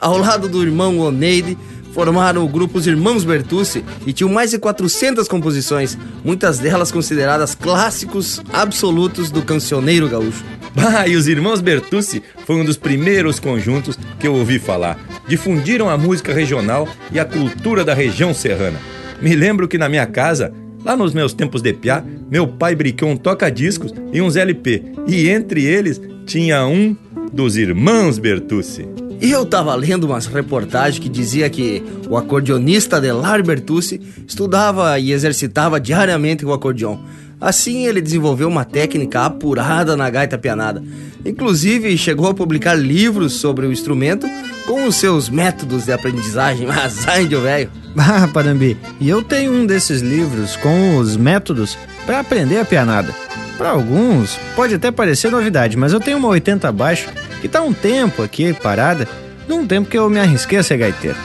[0.00, 1.58] Ao lado do irmão Oneide,
[1.98, 7.56] formaram o grupo Os Irmãos Bertucci e tinham mais de 400 composições, muitas delas consideradas
[7.56, 10.44] clássicos absolutos do cancioneiro gaúcho.
[10.76, 14.96] Bah, e os Irmãos Bertucci foi um dos primeiros conjuntos que eu ouvi falar.
[15.26, 18.78] Difundiram a música regional e a cultura da região serrana.
[19.20, 20.52] Me lembro que na minha casa
[20.84, 25.28] Lá nos meus tempos de piá, meu pai brincou um toca-discos e uns LP, e
[25.28, 26.96] entre eles tinha um
[27.32, 29.07] dos irmãos Bertucci.
[29.20, 35.12] E eu tava lendo umas reportagens que dizia que o acordeonista Adelar Bertucci estudava e
[35.12, 36.98] exercitava diariamente o acordeon.
[37.40, 40.82] Assim ele desenvolveu uma técnica apurada na gaita pianada.
[41.24, 44.26] Inclusive chegou a publicar livros sobre o instrumento
[44.66, 46.66] com os seus métodos de aprendizagem.
[46.68, 47.70] Mas índio velho.
[47.96, 51.76] Ah, Parambi, e eu tenho um desses livros com os métodos
[52.08, 53.14] para aprender a pianada.
[53.58, 57.10] Para alguns pode até parecer novidade, mas eu tenho uma 80 abaixo
[57.42, 59.06] que tá um tempo aqui parada,
[59.46, 61.18] num tempo que eu me arrisquei a ser gaiteiro.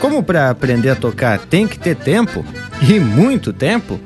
[0.00, 2.42] Como para aprender a tocar tem que ter tempo,
[2.80, 4.00] e muito tempo,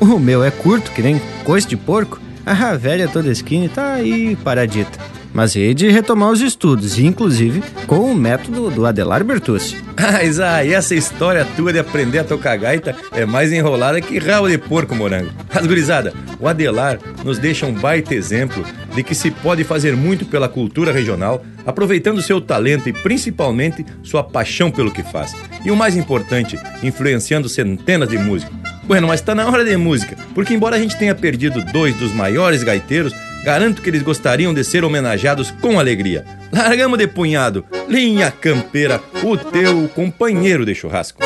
[0.00, 4.34] o meu é curto, que nem coice de porco, a velha toda skinny tá aí
[4.42, 4.98] paradita.
[5.32, 9.76] Mas hei de retomar os estudos, inclusive com o método do Adelar Bertucci.
[9.98, 14.48] Mas ah, essa história tua de aprender a tocar gaita é mais enrolada que rabo
[14.48, 15.30] de porco, morango.
[15.52, 18.64] Mas gurizada, o Adelar nos deixa um baita exemplo
[18.94, 24.24] de que se pode fazer muito pela cultura regional, aproveitando seu talento e principalmente sua
[24.24, 25.34] paixão pelo que faz.
[25.64, 28.56] E o mais importante, influenciando centenas de músicos.
[28.84, 32.12] Bueno, mas tá na hora de música, porque embora a gente tenha perdido dois dos
[32.12, 33.14] maiores gaiteiros,
[33.44, 36.24] garanto que eles gostariam de ser homenageados com alegria.
[36.52, 41.22] Largamos de punhado, linha campeira, o teu companheiro de churrasco.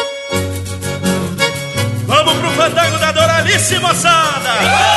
[2.06, 4.93] Vamos pro fandango da Doralice, moçada!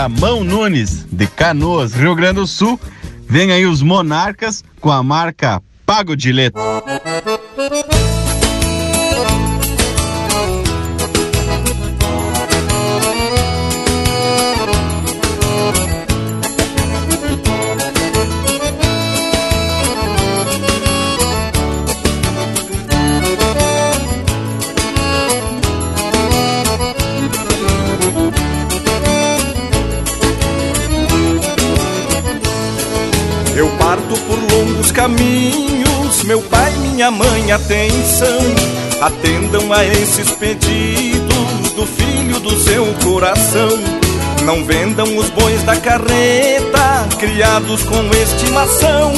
[0.00, 2.80] Ramão Nunes, de Canoas, Rio Grande do Sul.
[3.28, 6.62] Vem aí os Monarcas com a marca Pago de Letra.
[37.50, 38.40] Atenção,
[39.00, 43.68] atendam a esses pedidos do filho do seu coração.
[44.44, 49.12] Não vendam os bois da carreta, criados com estimação.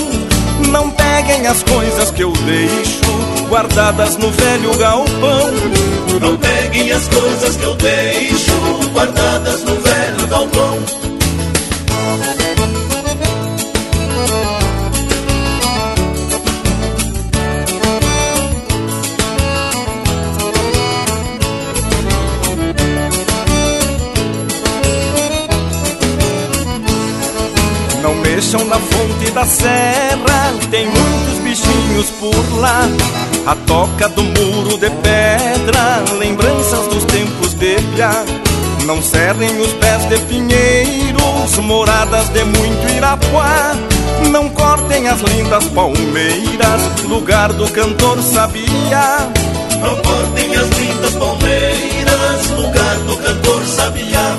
[0.70, 5.50] Não peguem as coisas que eu deixo, guardadas no velho galpão.
[6.20, 8.52] Não peguem as coisas que eu deixo,
[8.92, 11.01] guardadas no velho galpão.
[28.52, 32.82] Mexam na fonte da serra, tem muitos bichinhos por lá.
[33.46, 38.22] A toca do muro de pedra, lembranças dos tempos de piá.
[38.84, 43.74] Não cerrem os pés de pinheiros, moradas de muito irapuá.
[44.30, 49.30] Não cortem as lindas palmeiras, lugar do cantor sabia.
[49.80, 54.36] Não cortem as lindas palmeiras, lugar do cantor sabiá.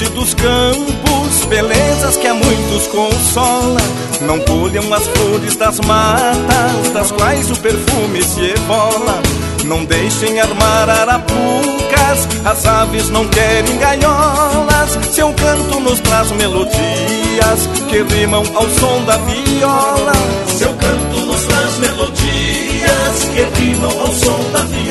[0.00, 3.80] Verde dos campos, belezas que a muitos consola.
[4.22, 9.22] Não colham as flores das matas, das quais o perfume se evola.
[9.64, 14.98] Não deixem armar arapucas, as aves não querem gaiolas.
[15.12, 20.12] Seu canto nos traz melodias que rimam ao som da viola.
[20.48, 24.89] Seu canto nos traz melodias que rimam ao som da viola.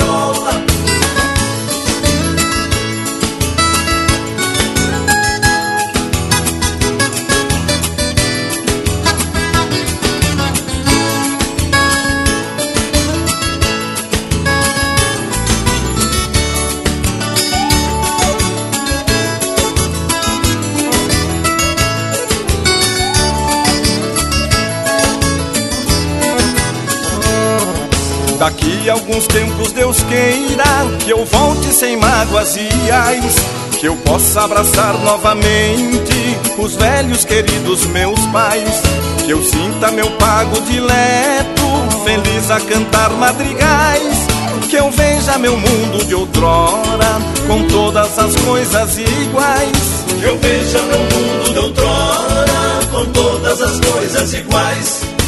[28.39, 30.63] Daqui a alguns tempos Deus queira
[31.03, 33.35] que eu volte sem mágoas e ais,
[33.77, 38.81] que eu possa abraçar novamente os velhos queridos meus pais,
[39.25, 41.63] que eu sinta meu pago dileto,
[42.05, 44.25] feliz a cantar madrigais,
[44.69, 50.05] que eu veja meu mundo de outrora com todas as coisas iguais.
[50.17, 55.18] Que eu veja meu mundo de outrora com todas as coisas iguais.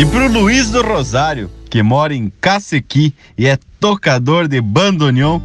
[0.00, 5.42] E pro Luiz do Rosário, que mora em Cacequi e é tocador de bandoneon,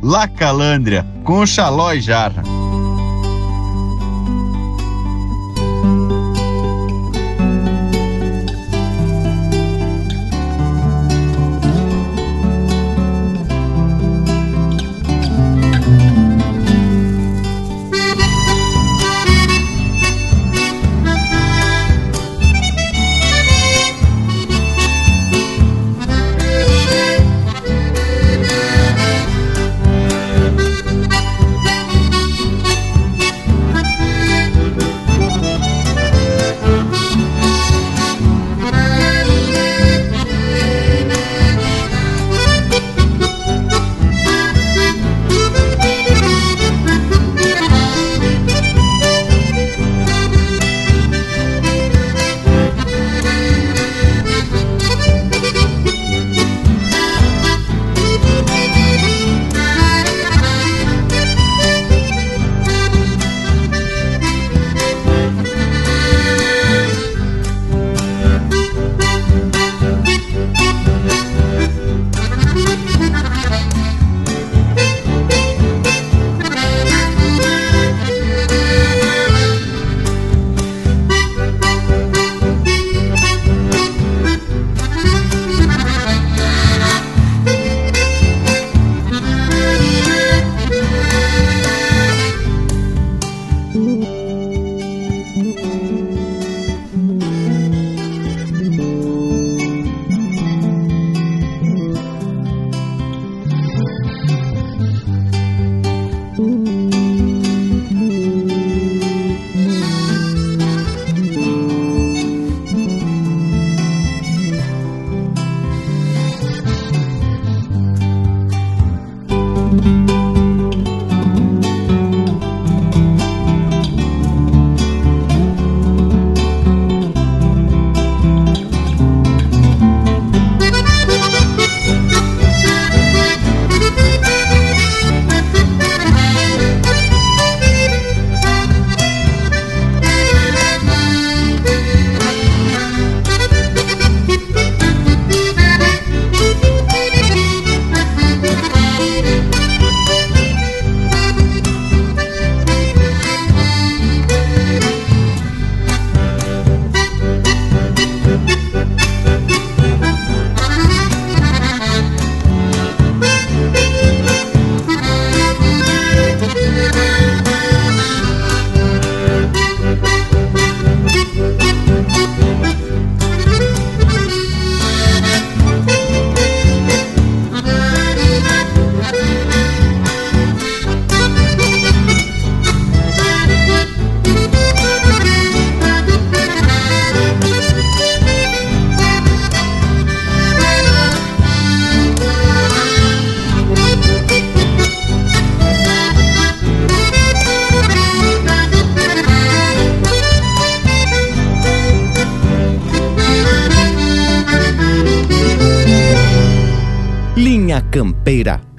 [0.00, 2.44] La Calandria, com Xaló e Jarra.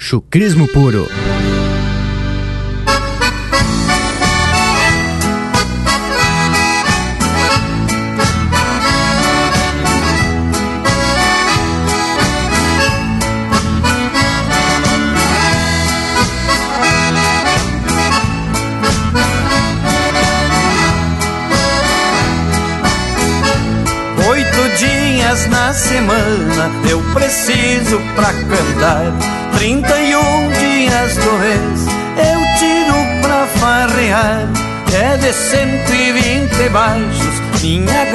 [0.07, 1.05] Chucrismo puro.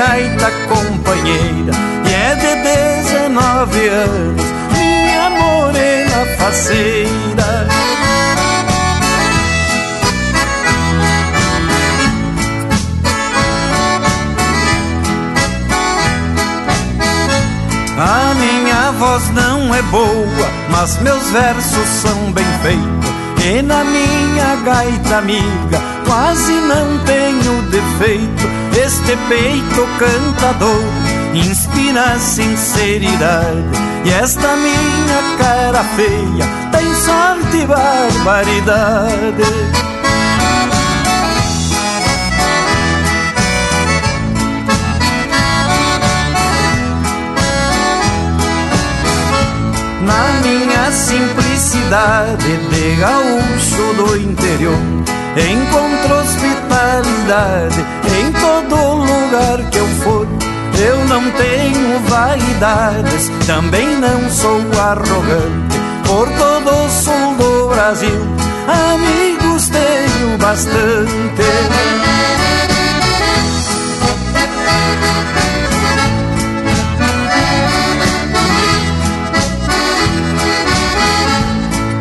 [0.07, 1.73] Gaita companheira.
[2.05, 2.53] E é de
[3.07, 4.43] 19 anos,
[4.73, 7.69] minha morena faceira.
[17.97, 23.13] A minha voz não é boa, mas meus versos são bem feitos.
[23.45, 28.62] E na minha gaita amiga quase não tenho defeito.
[28.77, 30.85] Este peito cantador
[31.35, 33.79] inspira sinceridade.
[34.05, 39.43] E esta minha cara feia tem sorte e barbaridade.
[50.03, 54.79] na minha simplicidade de gaúcho do interior.
[55.37, 57.87] Encontro hospitalidade
[58.73, 60.27] todo lugar que eu for.
[60.85, 65.79] Eu não tenho vaidades, também não sou arrogante.
[66.07, 68.21] Por todo o sul do Brasil,
[68.67, 71.43] amigos tenho bastante.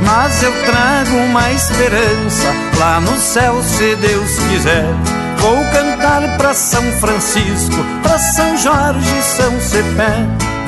[0.04, 5.11] Mas eu trago uma esperança lá no céu, se Deus quiser.
[5.42, 10.14] Vou cantar pra São Francisco, pra São Jorge, São Cepé.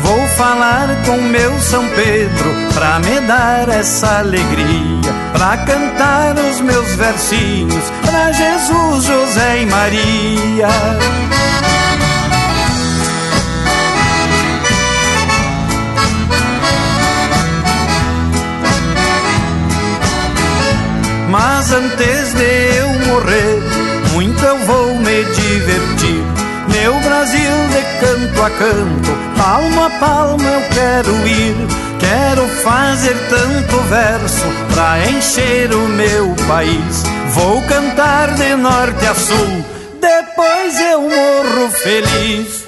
[0.01, 5.13] Vou falar com meu São Pedro pra me dar essa alegria.
[5.31, 10.67] Pra cantar os meus versinhos pra Jesus, José e Maria.
[21.29, 23.82] Mas antes de eu morrer,
[24.13, 26.23] muito eu vou me divertir.
[26.71, 31.55] Meu Brasil de canto a canto, palmo a palmo eu quero ir.
[31.99, 37.03] Quero fazer tanto verso pra encher o meu país.
[37.33, 39.65] Vou cantar de norte a sul,
[39.99, 42.65] depois eu morro feliz.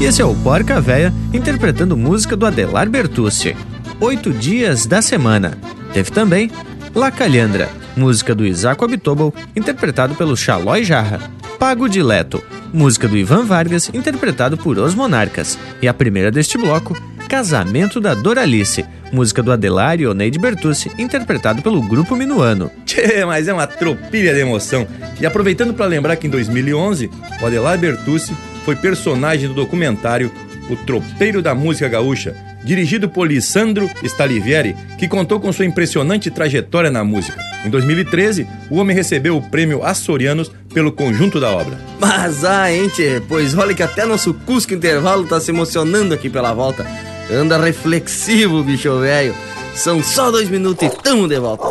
[0.00, 3.56] E esse é o Porca Véia interpretando música do Adelar Bertucci.
[4.00, 5.56] Oito dias da semana.
[5.92, 6.50] Teve também
[6.94, 11.20] La Calhandra, música do Isaac Abitobal, interpretado pelo Xalói Jarra.
[11.58, 12.42] Pago Dileto,
[12.72, 15.58] música do Ivan Vargas, interpretado por Os Monarcas.
[15.80, 16.96] E a primeira deste bloco,
[17.28, 22.70] Casamento da Doralice, música do Adelar e Oneide Bertucci, interpretado pelo Grupo Minuano.
[22.84, 24.86] Tchê, mas é uma tropilha de emoção.
[25.20, 28.34] E aproveitando para lembrar que em 2011, o Adelar Bertucci
[28.64, 30.32] foi personagem do documentário
[30.68, 32.34] O Tropeiro da Música Gaúcha,
[32.64, 37.38] dirigido por Lissandro Stalivieri, que contou com sua impressionante trajetória na música.
[37.64, 41.78] Em 2013, o homem recebeu o prêmio Açorianos pelo conjunto da obra.
[42.00, 46.52] Mas, ah, ente, pois olha que até nosso Cusco Intervalo tá se emocionando aqui pela
[46.52, 46.84] volta.
[47.30, 49.34] Anda reflexivo, bicho velho.
[49.74, 51.64] São só dois minutos e tamo de volta.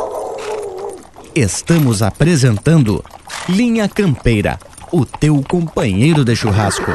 [1.36, 3.04] Estamos apresentando
[3.50, 4.60] Linha Campeira,
[4.92, 6.92] o teu companheiro de churrasco.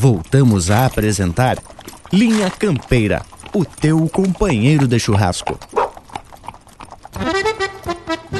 [0.00, 1.58] Voltamos a apresentar
[2.12, 3.20] Linha Campeira,
[3.52, 5.58] o teu companheiro de churrasco.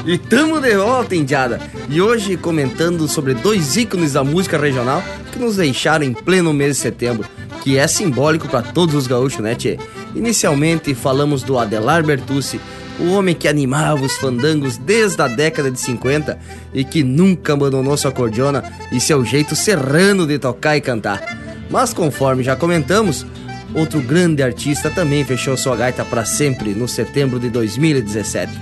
[0.07, 1.61] E tamo de volta, Indiada!
[1.89, 5.03] E hoje comentando sobre dois ícones da música regional
[5.33, 7.29] que nos deixaram em pleno mês de setembro,
[7.61, 9.81] que é simbólico para todos os gaúchos, né, tchê?
[10.15, 12.61] Inicialmente falamos do Adelar Bertucci,
[13.01, 16.39] o homem que animava os fandangos desde a década de 50
[16.73, 21.48] e que nunca abandonou sua cordiona e seu jeito serrano de tocar e cantar.
[21.71, 23.27] Mas conforme já comentamos,
[23.75, 28.53] outro grande artista também fechou sua gaita para sempre no setembro de 2017.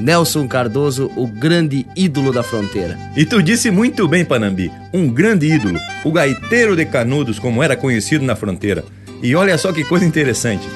[0.00, 2.98] Nelson Cardoso, o grande ídolo da fronteira.
[3.14, 7.76] E tu disse muito bem, Panambi, um grande ídolo, o gaiteiro de Canudos, como era
[7.76, 8.82] conhecido na fronteira.
[9.22, 10.66] E olha só que coisa interessante.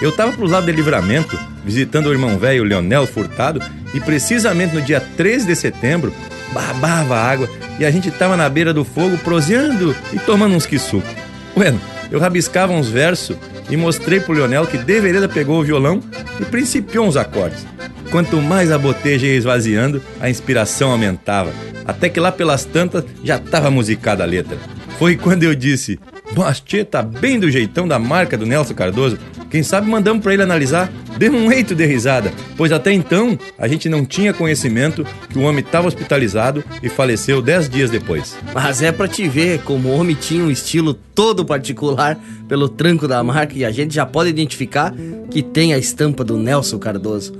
[0.00, 3.60] Eu tava pro lado de Livramento, visitando o irmão velho Leonel Furtado,
[3.92, 6.12] e precisamente no dia 13 de setembro,
[6.52, 11.06] babava água e a gente tava na beira do fogo proseando e tomando uns quissuco.
[11.54, 11.80] Bueno,
[12.10, 13.36] eu rabiscava uns versos
[13.68, 16.00] e mostrei pro Leonel que Devereda pegou o violão
[16.38, 17.66] e principiou uns acordes.
[18.10, 21.52] Quanto mais a boteja ia esvaziando, a inspiração aumentava,
[21.84, 24.58] até que lá pelas tantas já estava musicada a letra.
[24.98, 25.98] Foi quando eu disse:
[26.36, 29.18] Mas tá bem do jeitão da marca do Nelson Cardoso.
[29.50, 30.92] Quem sabe mandamos para ele analisar?
[31.18, 35.42] Deu um eito de risada, pois até então a gente não tinha conhecimento que o
[35.42, 38.36] homem estava hospitalizado e faleceu dez dias depois.
[38.54, 42.16] Mas é pra te ver como o homem tinha um estilo todo particular
[42.48, 44.94] pelo tranco da marca e a gente já pode identificar
[45.30, 47.32] que tem a estampa do Nelson Cardoso.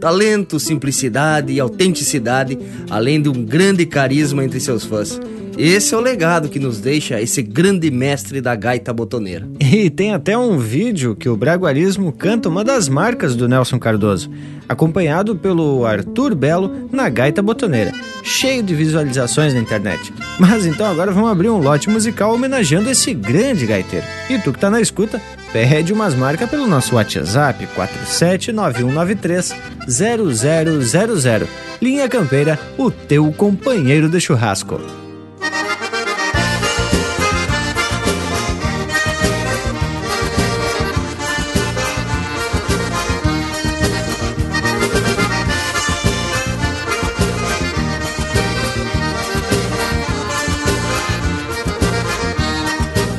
[0.00, 2.58] Talento, simplicidade e autenticidade,
[2.88, 5.20] além de um grande carisma entre seus fãs.
[5.60, 9.44] Esse é o legado que nos deixa esse grande mestre da gaita botoneira.
[9.58, 14.30] E tem até um vídeo que o Braguarismo canta uma das marcas do Nelson Cardoso,
[14.68, 17.92] acompanhado pelo Arthur Belo na gaita botoneira,
[18.22, 20.14] cheio de visualizações na internet.
[20.38, 24.06] Mas então agora vamos abrir um lote musical homenageando esse grande gaiteiro.
[24.30, 25.20] E tu que tá na escuta,
[25.52, 29.56] pede umas marcas pelo nosso WhatsApp 479193
[29.88, 31.48] 0000.
[31.82, 35.07] Linha Campeira, o teu companheiro de churrasco.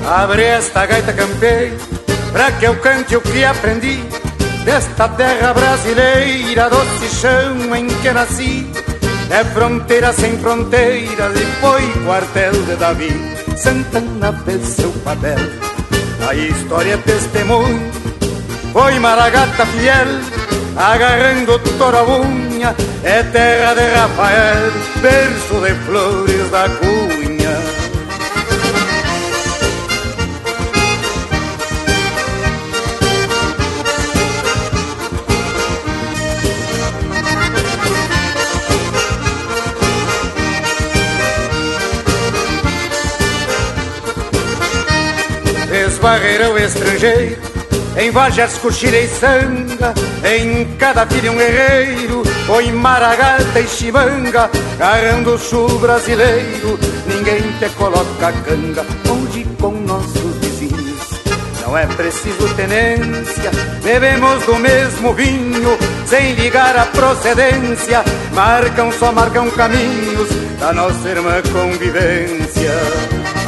[0.09, 1.77] Abre esta gaita campeira
[2.31, 4.03] Pra que eu cante o que aprendi
[4.65, 8.67] Desta terra brasileira Doce chão em que nasci.
[9.29, 13.35] É fronteira sem fronteiras E foi quartel de Davi.
[13.55, 15.37] Santana fez seu papel
[16.27, 17.91] A história é testemunho
[18.73, 20.07] Foi Maragata fiel
[20.75, 27.18] Agarrando toda a unha É terra de Rafael Verso de flores da cunha
[46.09, 47.37] Esbarreirão estrangeiro
[47.95, 48.11] Em
[48.59, 49.93] Coxilha e Sanga
[50.23, 54.49] Em cada filho um guerreiro Ou em Maragata e Chimanga
[54.79, 61.21] Carrando o sul brasileiro Ninguém te coloca canga Onde com nossos vizinhos
[61.61, 63.51] Não é preciso tenência.
[63.83, 68.03] Bebemos do mesmo vinho Sem ligar a procedência
[68.33, 70.29] Marcam, só marcam caminhos
[70.59, 73.38] Da nossa irmã convivência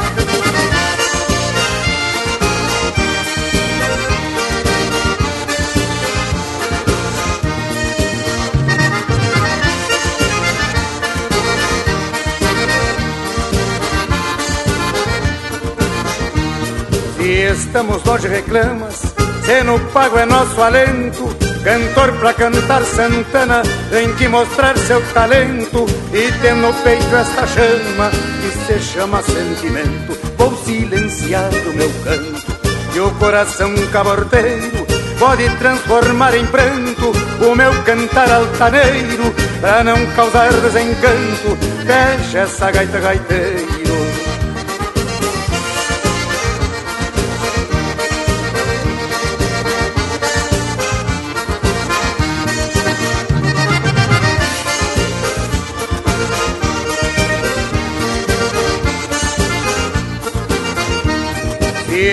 [17.52, 19.02] estamos longe reclamas,
[19.44, 21.36] se no pago é nosso alento.
[21.62, 28.10] Cantor pra cantar Santana tem que mostrar seu talento e ter no peito esta chama
[28.10, 30.18] que se chama sentimento.
[30.36, 32.52] Vou silenciar o meu canto
[32.94, 34.84] e o coração caborteiro
[35.18, 41.56] pode transformar em pranto o meu cantar altaneiro pra não causar desencanto.
[41.86, 43.81] Fecha essa gaita gaiteiro.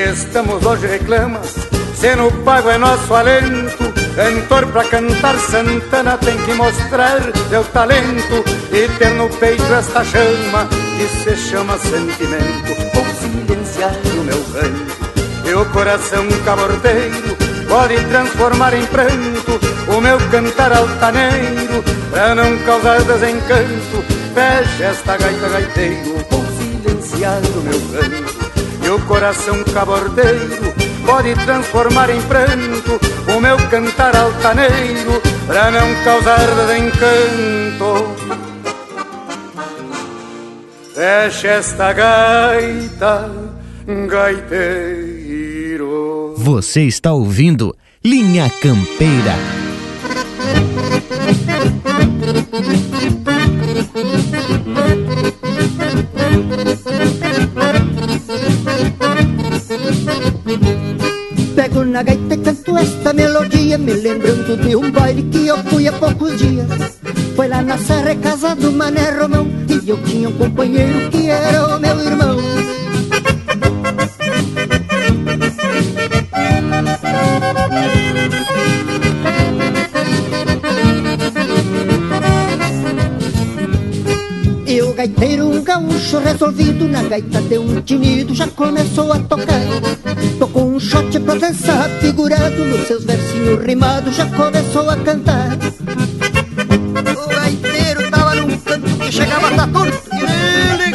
[0.10, 1.55] Estamos hoje reclamas,
[1.95, 3.89] se no pago é nosso alento.
[4.16, 10.68] Cantor pra cantar Santana tem que mostrar seu talento e ter no peito esta chama
[10.97, 12.76] que se chama sentimento.
[12.93, 17.38] Vou silenciar o meu canto e o coração cabordeiro
[17.70, 24.03] pode transformar em pranto o meu cantar altaneiro pra não causar desencanto.
[24.34, 28.29] Fecha esta gaita gaiteiro, vou silenciar o meu canto
[28.90, 30.74] o coração cabordeiro
[31.06, 33.00] pode transformar em pranto
[33.36, 38.16] o meu cantar altaneiro para não causar desencanto.
[40.96, 43.32] Fecha esta gaita,
[44.08, 45.60] gaiteiro.
[46.38, 49.36] Você está ouvindo Linha Campeira.
[61.56, 65.88] Pego na gaita e canto esta melodia Me lembrando de um baile que eu fui
[65.88, 66.68] há poucos dias.
[67.36, 71.76] Foi lá na serra, casa do Mané Romão E eu tinha um companheiro que era
[71.76, 72.38] o meu irmão
[86.24, 89.61] resolvido na gaita deu um tinido, já começou a tocar.
[90.39, 95.57] Tocou um shot pra dançar, figurado nos seus versinhos rimados, já começou a cantar.
[97.24, 100.09] O gaiteiro tava num canto que chegava a tá torto.
[100.13, 100.89] Ele,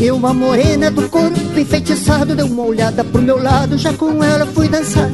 [0.00, 4.44] E uma morena do corpo enfeitiçado deu uma olhada pro meu lado, já com ela
[4.44, 5.08] fui dançar.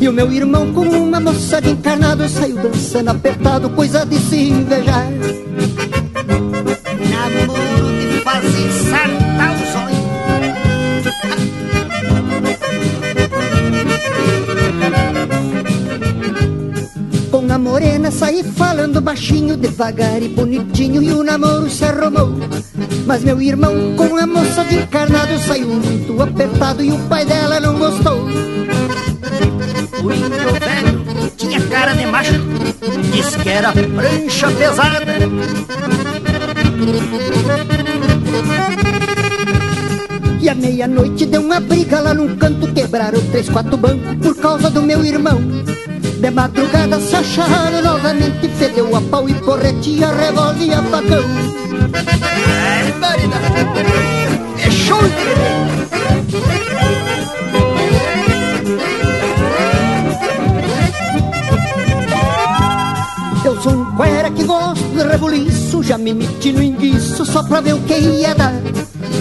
[0.00, 4.50] E o meu irmão com uma moça de encarnado saiu dançando apertado, coisa de se
[4.50, 5.10] invejar.
[7.10, 9.68] Namoro de fazer saltar os.
[17.30, 22.32] Com a morena saí falando baixinho, devagar e bonitinho, e o namoro se arrumou.
[23.06, 27.58] Mas meu irmão com a moça de encarnado saiu muito apertado e o pai dela
[27.60, 28.26] não gostou.
[30.02, 30.28] O índio
[30.60, 32.34] velho tinha cara de macho,
[33.12, 35.00] diz que era prancha pesada.
[40.40, 44.70] E à meia-noite deu uma briga lá num canto, quebraram três, quatro bancos por causa
[44.70, 45.40] do meu irmão.
[46.20, 51.24] De madrugada se acharam novamente, fedeu a pau e porretia, revólver e facão.
[54.64, 55.12] É show Eu
[56.30, 57.07] sou
[63.98, 67.98] cuera que gosto de rebuliço, já me meti no enguiço só pra ver o que
[67.98, 68.54] ia dar.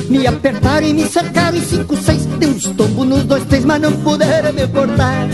[0.07, 3.81] Me apertaram e me cercaram em cinco, seis, dei uns tombos nos dois, três, mas
[3.81, 5.27] não puderam me cortar.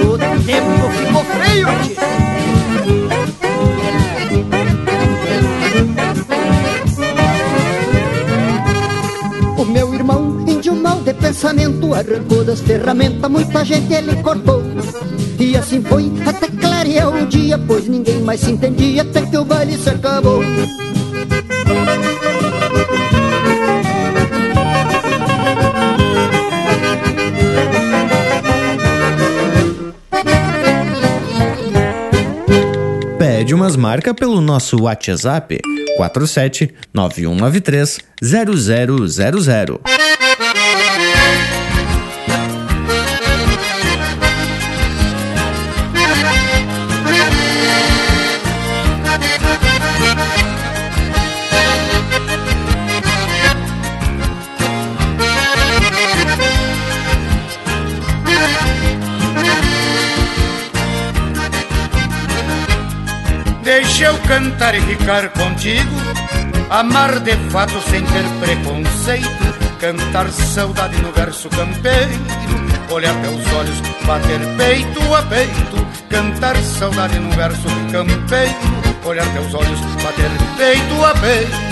[0.00, 2.25] O tempo ficou feio, tio.
[11.46, 14.62] Pensamento, arrancou das ferramentas, muita gente ele cortou.
[15.38, 19.44] E assim foi até clarear o dia, pois ninguém mais se entendia até que o
[19.44, 20.42] baile se acabou.
[33.18, 35.60] Pede umas marcas pelo nosso WhatsApp
[35.96, 39.80] 47 9193 0000.
[64.26, 65.96] Cantar e ficar contigo,
[66.70, 69.28] amar de fato sem ter preconceito,
[69.78, 72.10] cantar saudade no verso campeiro,
[72.90, 78.54] olhar teus olhos, bater peito a peito, cantar saudade no verso campeiro,
[79.04, 81.65] olhar teus olhos, bater peito a peito.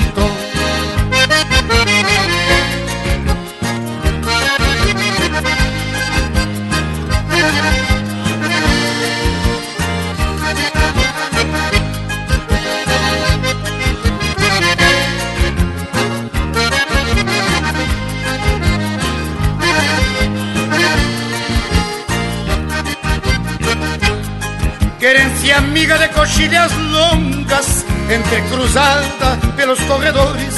[25.54, 30.54] Amiga de coxilhas longas, entrecruzada pelos corredores.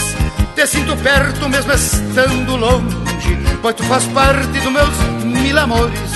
[0.55, 6.11] Te sinto perto mesmo estando longe, pois tu faz parte dos meus mil amores.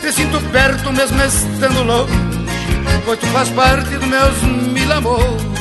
[0.00, 2.12] Te sinto perto mesmo estando longe,
[3.04, 5.54] pois tu faz parte dos meus mil amores.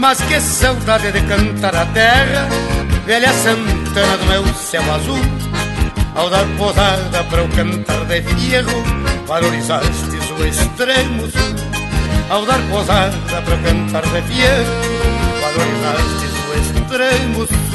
[0.00, 2.48] Mas que saudade de cantar a terra,
[3.04, 5.20] velha Santana do meu céu azul.
[6.14, 8.82] Ao dar posada para o cantar de fierro,
[9.26, 11.54] valorizastes o extremo sul.
[12.30, 14.74] Ao dar posada para o cantar de fierro,
[15.42, 17.70] valorizastes o extremo sul.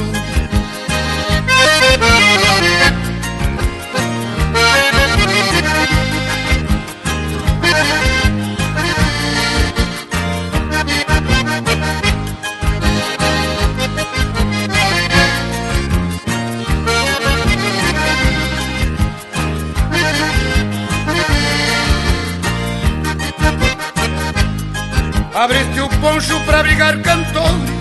[25.35, 27.75] Abriste o poncho para abrigar cantores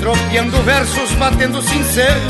[0.00, 2.20] tropeando versos, batendo sincero,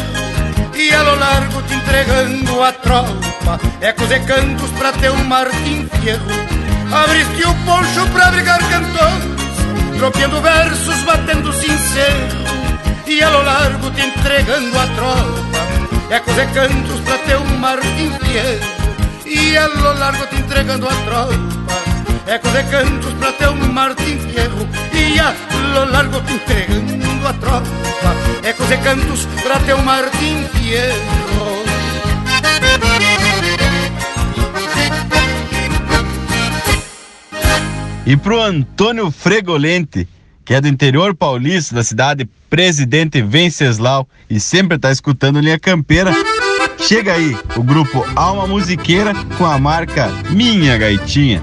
[0.74, 6.27] e a lo largo te entregando a tropa, ecos de cantos pra teu Martim Fierro.
[6.93, 12.45] Abriste o poncho pra abrigar cantores, tropeando versos, batendo sincero,
[13.07, 18.81] e a lo largo te entregando a tropa, ecos de cantos pra teu Martim Fierro.
[19.24, 21.60] E a lo largo te entregando a tropa
[22.31, 25.35] Eco de cantos pra teu Martim Fierro E a
[25.74, 31.65] lo largo te entregando a tropa Eco de cantos pra teu Martim Fierro
[38.07, 40.07] E pro Antônio Fregolente,
[40.44, 46.12] que é do interior paulista, da cidade Presidente Venceslau, e sempre tá escutando linha campeira,
[46.78, 51.43] chega aí o grupo Alma Musiqueira com a marca Minha Gaitinha.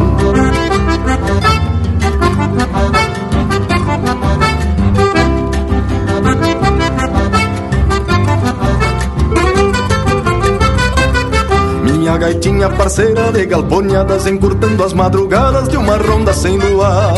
[11.83, 17.15] Minha gaitinha parceira de galponhadas Encurtando as madrugadas de uma ronda sem luar.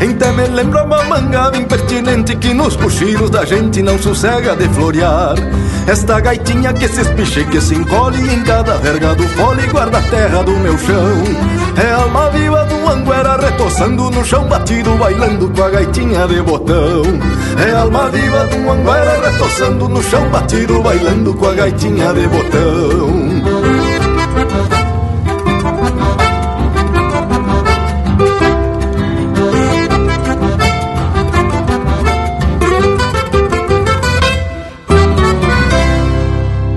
[0.00, 5.34] Até me lembra uma mangada impertinente Que nos cochilos da gente não sossega de florear.
[5.86, 9.98] Esta gaitinha que se espicha e que se encolhe Em cada verga do fole guarda
[9.98, 11.22] a terra do meu chão.
[11.76, 12.83] É alma viva do
[13.14, 17.02] anguera retoçando no chão batido Bailando com a gaitinha de botão.
[17.64, 23.54] É alma viva do anguera retoçando no chão batido Bailando com a gaitinha de botão.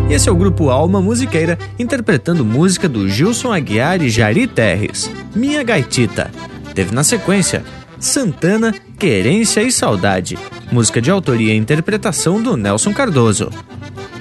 [0.09, 5.61] Esse é o grupo Alma Musiqueira, interpretando música do Gilson Aguiar e Jari Terres, Minha
[5.61, 6.31] Gaitita.
[6.73, 7.63] Teve na sequência
[7.99, 10.35] Santana, Querência e Saudade,
[10.71, 13.51] música de autoria e interpretação do Nelson Cardoso.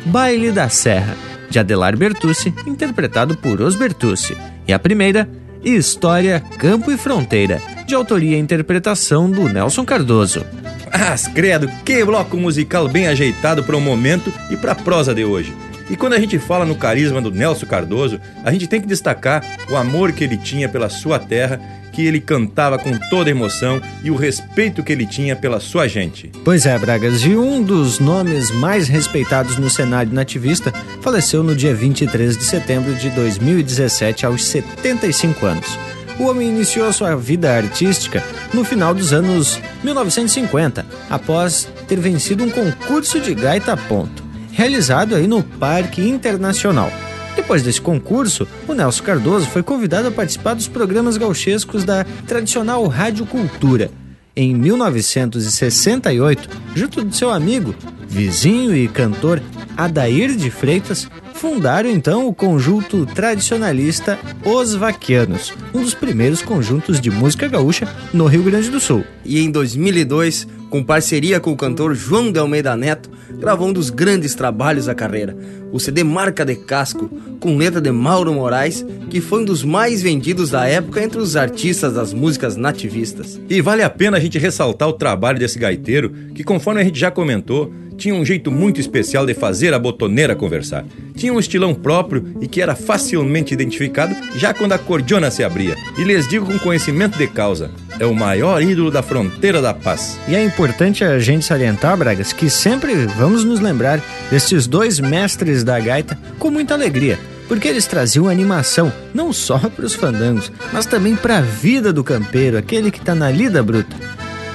[0.05, 1.17] Baile da Serra,
[1.49, 4.37] de Adelar Bertucci, interpretado por Os Bertucci.
[4.69, 5.27] E a primeira,
[5.65, 10.45] História, Campo e Fronteira, de autoria e interpretação do Nelson Cardoso.
[10.93, 15.25] Ah, credo, que bloco musical bem ajeitado para o momento e para a prosa de
[15.25, 15.55] hoje.
[15.89, 19.43] E quando a gente fala no carisma do Nelson Cardoso, a gente tem que destacar
[19.71, 21.61] o amor que ele tinha pela sua terra,
[21.93, 26.31] que ele cantava com toda emoção e o respeito que ele tinha pela sua gente.
[26.45, 31.75] Pois é, Bragas, e um dos nomes mais respeitados no cenário nativista faleceu no dia
[31.75, 35.79] 23 de setembro de 2017, aos 75 anos.
[36.19, 38.23] O homem iniciou sua vida artística
[38.53, 44.26] no final dos anos 1950, após ter vencido um concurso de gaita ponto,
[44.57, 46.91] realizado aí no Parque Internacional.
[47.37, 52.87] Depois desse concurso, o Nelson Cardoso foi convidado a participar dos programas gauchescos da tradicional
[52.87, 53.91] Rádio Cultura.
[54.35, 57.75] Em 1968, junto de seu amigo,
[58.09, 59.43] vizinho e cantor
[59.77, 67.11] Adair de Freitas, fundaram então o conjunto tradicionalista Os Vaquianos, um dos primeiros conjuntos de
[67.11, 69.05] música gaúcha no Rio Grande do Sul.
[69.23, 73.09] E em 2002, com parceria com o cantor João de Almeida Neto,
[73.39, 75.35] gravou um dos grandes trabalhos da carreira,
[75.73, 77.09] o CD Marca de Casco,
[77.41, 81.35] com letra de Mauro Moraes, que foi um dos mais vendidos da época entre os
[81.35, 83.41] artistas das músicas nativistas.
[83.49, 87.01] E vale a pena a gente ressaltar o trabalho desse gaiteiro, que conforme a gente
[87.01, 90.85] já comentou, tinha um jeito muito especial de fazer a botoneira conversar.
[91.15, 95.77] Tinha um estilão próprio e que era facilmente identificado já quando a cordiona se abria.
[95.99, 100.19] E lhes digo com conhecimento de causa, é o maior ídolo da fronteira da paz.
[100.29, 105.65] E é importante a gente salientar, Bragas, que sempre vamos nos lembrar destes dois mestres
[105.65, 107.19] da gaita com muita alegria
[107.49, 112.05] porque eles traziam animação não só para os fandangos, mas também para a vida do
[112.05, 113.97] campeiro, aquele que está na lida bruta.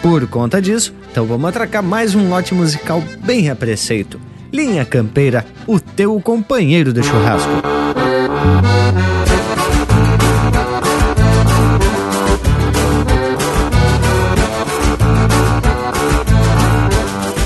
[0.01, 4.19] Por conta disso, então vamos atracar mais um lote musical bem a preceito.
[4.51, 7.51] Linha Campeira, o teu companheiro de churrasco.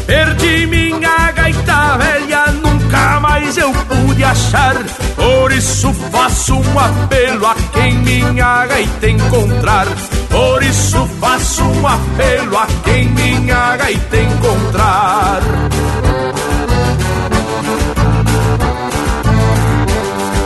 [0.05, 4.75] Perdi minha gaita velha, nunca mais eu pude achar.
[5.15, 9.87] Por isso faço um apelo a quem minha gaita encontrar.
[10.29, 15.41] Por isso faço um apelo a quem minha gaita encontrar.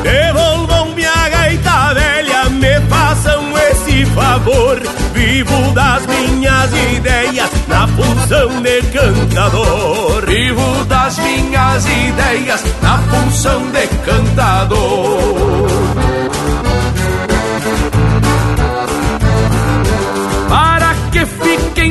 [0.04, 4.80] Devolvam minha gaita velha, me façam esse favor.
[5.14, 10.26] Vivo das minhas ideias na função de cantador.
[10.26, 16.09] Vivo das minhas ideias na função de cantador.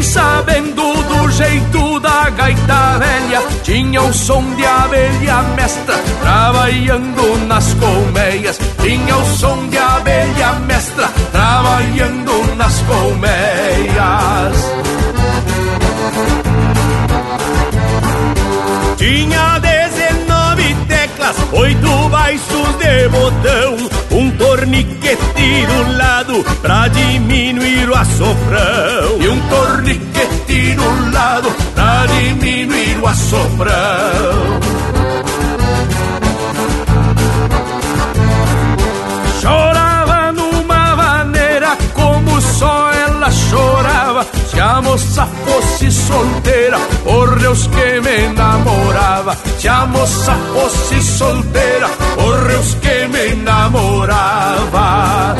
[0.08, 8.58] Sabendo do jeito da gaita velha, tinha o som de abelha mestra trabalhando nas colmeias.
[8.80, 14.56] Tinha o som de abelha mestra trabalhando nas colmeias.
[18.96, 19.77] Tinha 19 teclas,
[21.52, 23.76] oito baixos de botão,
[24.10, 29.20] um torniquete do lado pra diminuir o assoprão.
[29.20, 34.97] E um torniquete do lado pra diminuir o assoprão.
[43.48, 44.26] Chorava.
[44.50, 49.36] Se a moça fosse solteira, por Deus que me namorava.
[49.58, 55.36] Se a moça fosse solteira, por Deus que me namorava.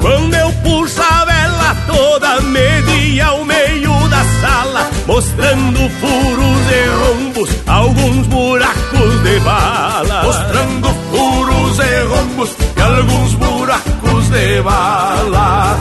[0.00, 8.26] Quando eu puxava ela toda, media ao meio da sala, mostrando furos e rombos, alguns
[8.26, 10.22] buracos de bala.
[10.24, 13.53] Mostrando furos e rombos e alguns buracos
[14.34, 15.78] de bala.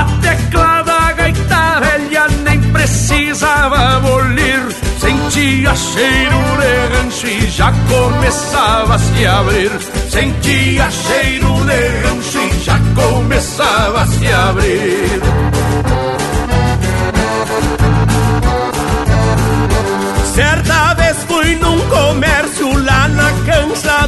[0.00, 4.62] A tecla da gaita velha nem precisava bolir.
[5.00, 9.72] Sentia cheiro de rancho e já começava a se abrir.
[10.08, 15.61] Sentia cheiro de rancho e já começava a se abrir.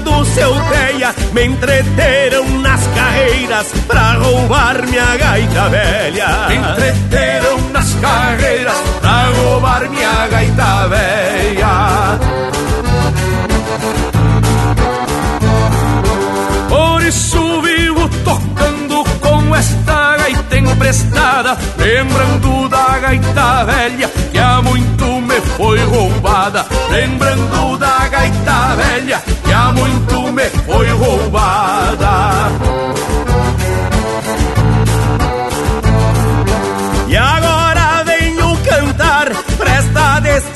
[0.05, 1.15] Do seu teia.
[1.33, 6.29] Me entreteram nas carreiras pra roubar minha gaita velha.
[6.49, 12.19] Me entreteram nas carreiras pra roubar minha gaita velha.
[16.69, 25.05] Por isso vivo tocando com esta gaita emprestada, lembrando da gaita velha que há muito
[25.21, 26.67] me foi roubada.
[26.91, 29.23] Lembrando da gaita velha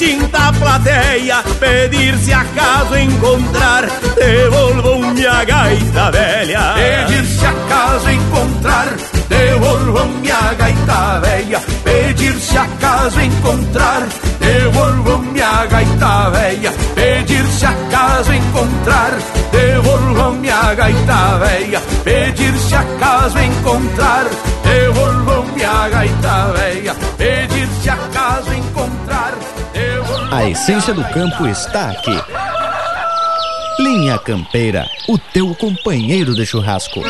[0.08, 3.84] Finta plateia, pedir se acaso encontrar,
[4.16, 6.74] devolvam minha gaita velha.
[6.76, 8.88] Pedir se acaso encontrar,
[9.28, 11.60] devolvam minha gaita velha.
[11.84, 14.08] Pedir se acaso encontrar,
[14.40, 16.72] devolvam minha gaita velha.
[16.94, 19.12] Pedir se acaso encontrar,
[19.52, 21.82] devolvam minha gaita velha.
[22.02, 24.24] Pedir se acaso encontrar,
[24.64, 26.57] devolvam minha gaita velha.
[30.48, 32.18] Essência do campo está aqui.
[33.78, 37.02] Linha Campeira, o teu companheiro de churrasco.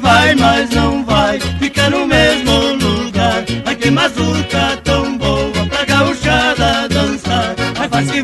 [0.00, 3.90] Vai, mas não vai Fica no mesmo lugar Ai que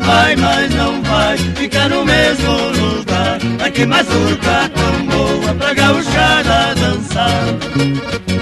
[0.01, 3.39] vai, mas não vai Fica no mesmo lugar.
[3.59, 8.40] Ai que mazurca tão boa Pra gauchada dançar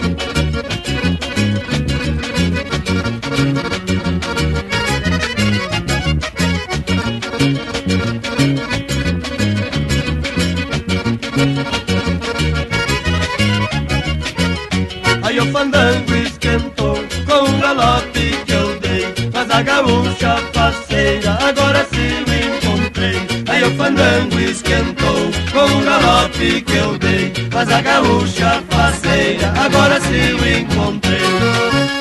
[21.28, 22.26] agora sim
[22.56, 23.28] encontrei.
[23.50, 27.34] Aí o fandango esquentou com o galope que eu dei.
[27.54, 31.99] Mas a gaúcha faceira agora sim encontrei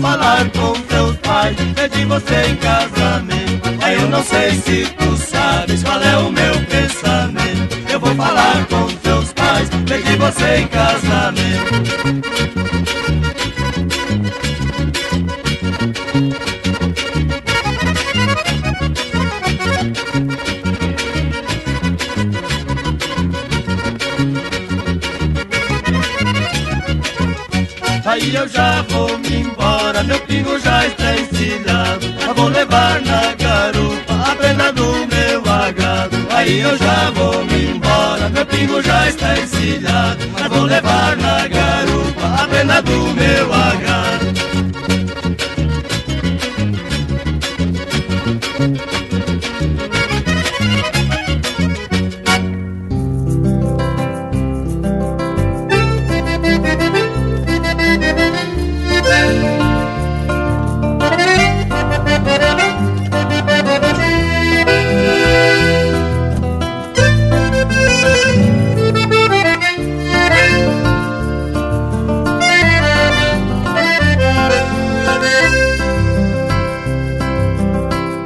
[0.00, 3.68] falar com teus pais, pedir você em casamento.
[3.82, 7.76] Aí eu não sei se tu sabes qual é o meu pensamento.
[7.90, 12.37] Eu vou falar com teus pais, pedir você em casamento.
[30.60, 32.06] Já está encilhado.
[32.26, 36.16] Eu vou levar na garupa a prenda do meu agado.
[36.30, 40.24] Aí eu já vou me embora, meu pingo já está encilhado.
[40.42, 44.27] Eu vou levar na garupa a prenda do meu agado.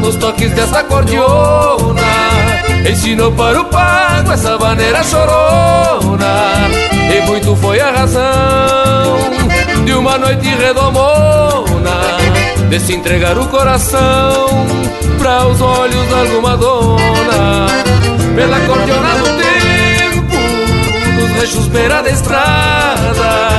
[0.00, 2.02] nos toques dessa cordiona
[2.90, 6.68] Ensinou para o pago essa maneira chorona.
[7.14, 9.18] E muito foi a razão
[9.84, 12.00] de uma noite redomona
[12.68, 14.66] De se entregar o coração
[15.18, 17.66] para os olhos de alguma dona.
[18.34, 23.52] Pela cordiona do tempo, nos rechos beira da estrada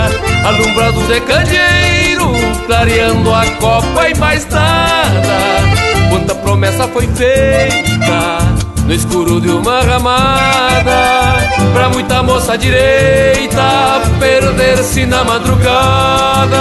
[0.45, 2.33] Alumbrado de candeeiro,
[2.67, 5.52] clareando a copa e mais nada.
[6.23, 8.39] Quanta promessa foi feita
[8.85, 11.35] no escuro de uma ramada,
[11.73, 16.53] pra muita moça direita perder-se na madrugada.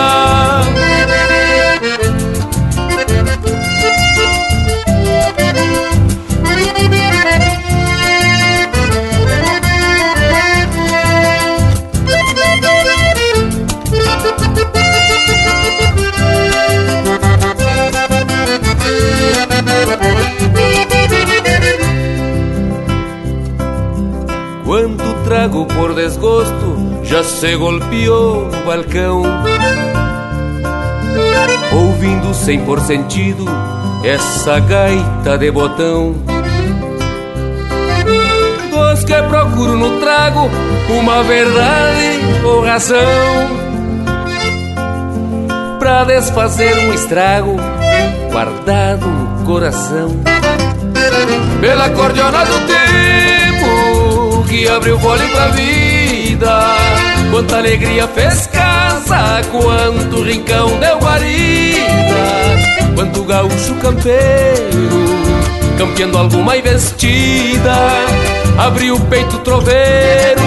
[25.33, 29.23] Trago por desgosto já se golpeou no balcão.
[31.73, 33.47] Ouvindo sem por sentido
[34.05, 36.15] essa gaita de botão.
[38.69, 40.51] Dos que procuro no trago
[40.91, 42.99] uma verdade ou razão.
[45.79, 47.57] Pra desfazer um estrago
[48.31, 50.11] guardado no coração.
[51.63, 53.12] Pela cordiona do tempo
[54.53, 56.61] que abriu fole pra vida.
[57.31, 65.23] Quanta alegria fez casa, quanto rincão deu guarida, quanto gaúcho campeiro
[65.79, 67.75] campeando alguma investida.
[68.59, 70.43] Abriu o peito troveiro,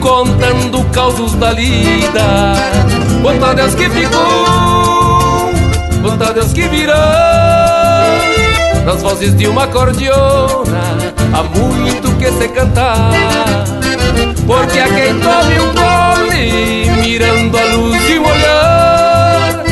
[0.00, 2.54] contando causos da lida.
[3.20, 5.50] Quanto a Deus que ficou,
[6.02, 6.94] quanto a Deus que virou.
[8.86, 13.64] Nas vozes de uma cordiona, há muito que se cantar.
[14.46, 19.62] Porque a quem tome um gole, mirando a luz de um olhar,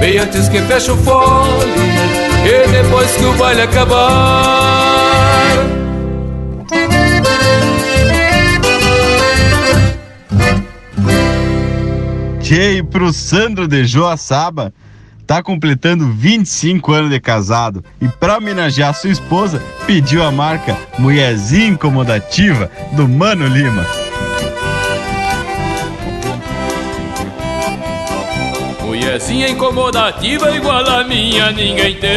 [0.00, 1.72] bem antes que feche o fole
[2.44, 4.82] e depois que o baile acabar
[12.40, 14.74] Tchê, pro Sandro de Joaçaba,
[15.32, 17.82] tá completando 25 anos de casado.
[17.98, 23.86] E para homenagear sua esposa, pediu a marca Mulherzinha Incomodativa do Mano Lima.
[28.82, 32.12] Mulherzinha incomodativa igual a minha ninguém tem.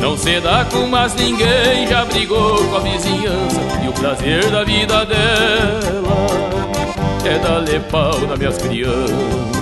[0.00, 4.64] Não se dá com mais ninguém, já brigou com a vizinhança E o prazer da
[4.64, 6.18] vida dela
[7.24, 9.57] é dar pau nas minhas crianças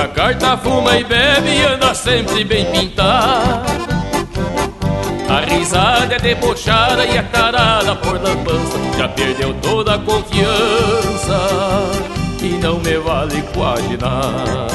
[0.00, 3.70] Joga carta, fuma e bebe e anda sempre bem pintado.
[5.28, 8.78] A risada é debochada e a carada por lambança.
[8.96, 11.38] Já perdeu toda a confiança
[12.42, 14.68] E não me vale quase nada.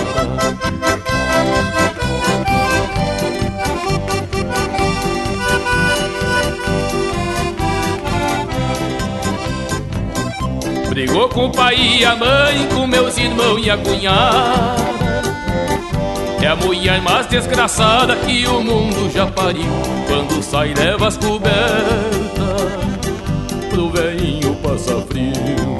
[10.89, 14.94] Brigou com o pai e a mãe, com meus irmãos e a cunhada
[16.45, 19.65] é a mulher mais desgraçada que o mundo já pariu.
[20.07, 21.55] Quando sai leva as cobertas
[23.69, 25.75] Pro velhinho passar frio.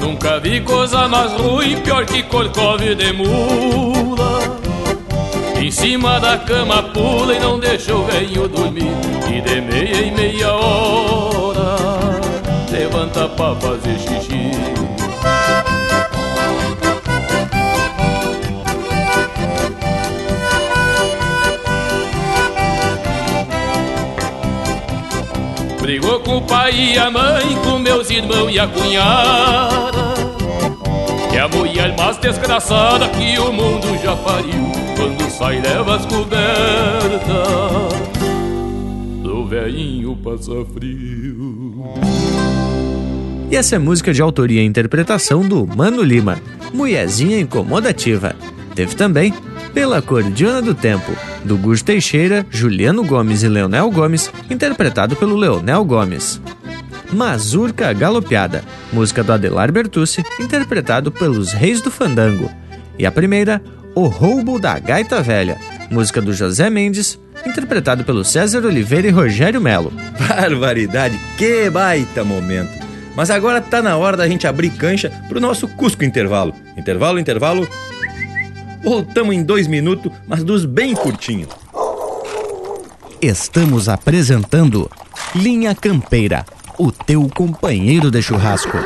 [0.00, 4.59] Nunca vi coisa mais ruim, pior que corcove de mula
[5.80, 8.92] cima da cama pula e não deixa o velho dormir.
[9.34, 12.20] E de meia em meia hora
[12.70, 14.50] Levanta pra fazer xixi.
[25.80, 30.19] Brigou com o pai e a mãe, com meus irmãos e a cunhada
[31.40, 34.70] É a mulher mais desgraçada que o mundo já pariu.
[34.94, 36.38] Quando sai leva as cobertas
[39.22, 41.94] Do velhinho passa frio.
[43.50, 46.38] E essa é música de autoria e interpretação do Mano Lima.
[46.74, 48.36] Mulherzinha Incomodativa.
[48.74, 49.32] Teve também
[49.72, 51.10] Pela Cordiona do Tempo
[51.42, 56.38] do Gus Teixeira, Juliano Gomes e Leonel Gomes, interpretado pelo Leonel Gomes.
[57.12, 62.50] Mazurca Galopeada, música do Adelar Bertucci, interpretado pelos Reis do Fandango.
[62.98, 63.62] E a primeira,
[63.94, 65.58] o Roubo da Gaita Velha,
[65.90, 69.92] música do José Mendes, interpretado pelo César Oliveira e Rogério Melo.
[70.28, 72.78] Barbaridade, que baita momento!
[73.16, 76.54] Mas agora tá na hora da gente abrir cancha pro nosso Cusco Intervalo.
[76.76, 77.68] Intervalo, intervalo.
[78.82, 81.48] Voltamos em dois minutos, mas dos bem curtinhos.
[83.20, 84.90] Estamos apresentando
[85.34, 86.46] Linha Campeira,
[86.80, 88.78] o teu companheiro de churrasco.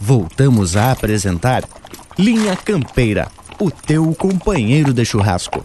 [0.00, 1.62] voltamos a apresentar
[2.18, 3.28] Linha Campeira,
[3.60, 5.64] o teu companheiro de churrasco.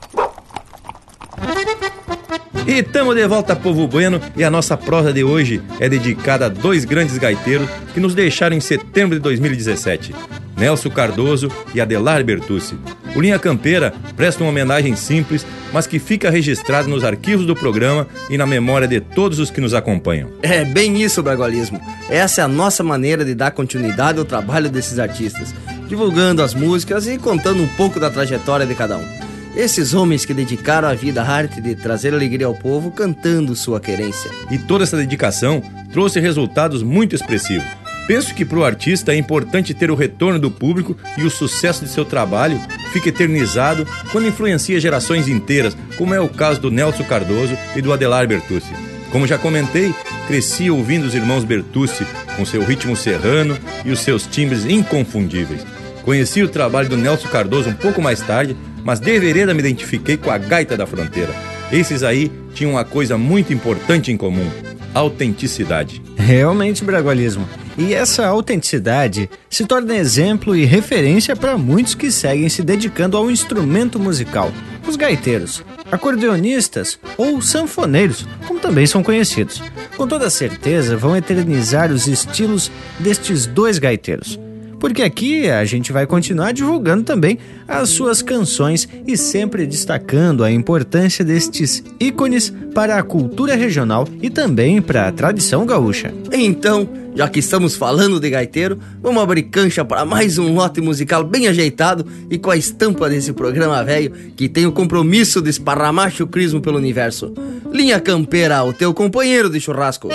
[2.68, 6.50] E estamos de volta, povo bueno, e a nossa prosa de hoje é dedicada a
[6.50, 10.14] dois grandes gaiteiros que nos deixaram em setembro de 2017,
[10.58, 12.78] Nelson Cardoso e Adelar Bertucci.
[13.16, 18.08] O Linha Campeira presta uma homenagem simples, mas que fica registrada nos arquivos do programa
[18.30, 20.30] e na memória de todos os que nos acompanham.
[20.42, 21.80] É bem isso, Bragualismo.
[22.10, 25.54] Essa é a nossa maneira de dar continuidade ao trabalho desses artistas,
[25.88, 29.26] divulgando as músicas e contando um pouco da trajetória de cada um.
[29.56, 33.80] Esses homens que dedicaram a vida à arte de trazer alegria ao povo cantando sua
[33.80, 34.30] querência.
[34.52, 35.64] E toda essa dedicação
[35.94, 37.85] trouxe resultados muito expressivos.
[38.08, 41.84] Penso que para o artista é importante ter o retorno do público e o sucesso
[41.84, 42.60] de seu trabalho
[42.94, 47.92] fica eternizado quando influencia gerações inteiras, como é o caso do Nelson Cardoso e do
[47.92, 48.72] Adelar Bertucci.
[49.12, 49.94] Como já comentei,
[50.28, 52.06] cresci ouvindo os irmãos Bertucci
[52.36, 55.66] com seu ritmo serrano e os seus timbres inconfundíveis.
[56.04, 60.16] Conheci o trabalho do Nelson Cardoso um pouco mais tarde, mas de vereda me identifiquei
[60.16, 61.34] com a gaita da fronteira.
[61.72, 64.48] Esses aí tinham uma coisa muito importante em comum:
[64.94, 66.04] autenticidade.
[66.16, 67.48] Realmente bragualismo.
[67.78, 73.30] E essa autenticidade se torna exemplo e referência para muitos que seguem se dedicando ao
[73.30, 74.52] instrumento musical.
[74.88, 79.62] Os gaiteiros, acordeonistas ou sanfoneiros, como também são conhecidos.
[79.98, 84.40] Com toda certeza vão eternizar os estilos destes dois gaiteiros
[84.86, 90.52] porque aqui a gente vai continuar divulgando também as suas canções e sempre destacando a
[90.52, 96.14] importância destes ícones para a cultura regional e também para a tradição gaúcha.
[96.32, 101.24] Então, já que estamos falando de gaiteiro, vamos abrir cancha para mais um lote musical
[101.24, 106.12] bem ajeitado e com a estampa desse programa velho que tem o compromisso de esparramar
[106.12, 107.34] chucrismo pelo universo.
[107.72, 110.10] Linha Campeira, o teu companheiro de churrasco.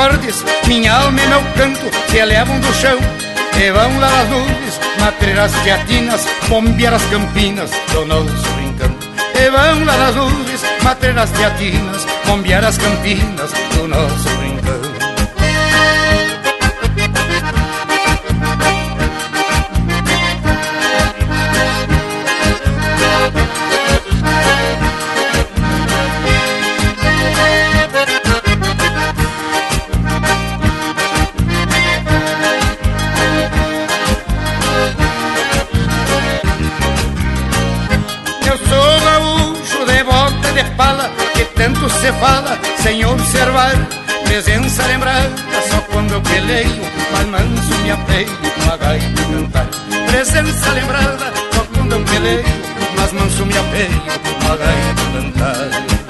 [0.00, 2.98] Acordes, minha alma e meu canto se elevam do chão
[3.60, 8.90] e vão lá nas nuvens, matreiras teatinas, bombear as campinas do nosso rincão.
[9.34, 14.39] E vão lá nas nuvens, matreiras teatinas, bombear as campinas do nosso rincão.
[42.14, 43.72] Fala sem observar
[44.24, 45.30] Presença lembrada
[45.70, 46.80] só quando eu peleio
[47.12, 49.66] Mas manso me apeio com a gaita cantar.
[50.06, 52.44] Presença lembrada só quando eu peleio
[52.96, 54.02] Mas manso me apeio
[54.40, 56.09] com a gaita cantar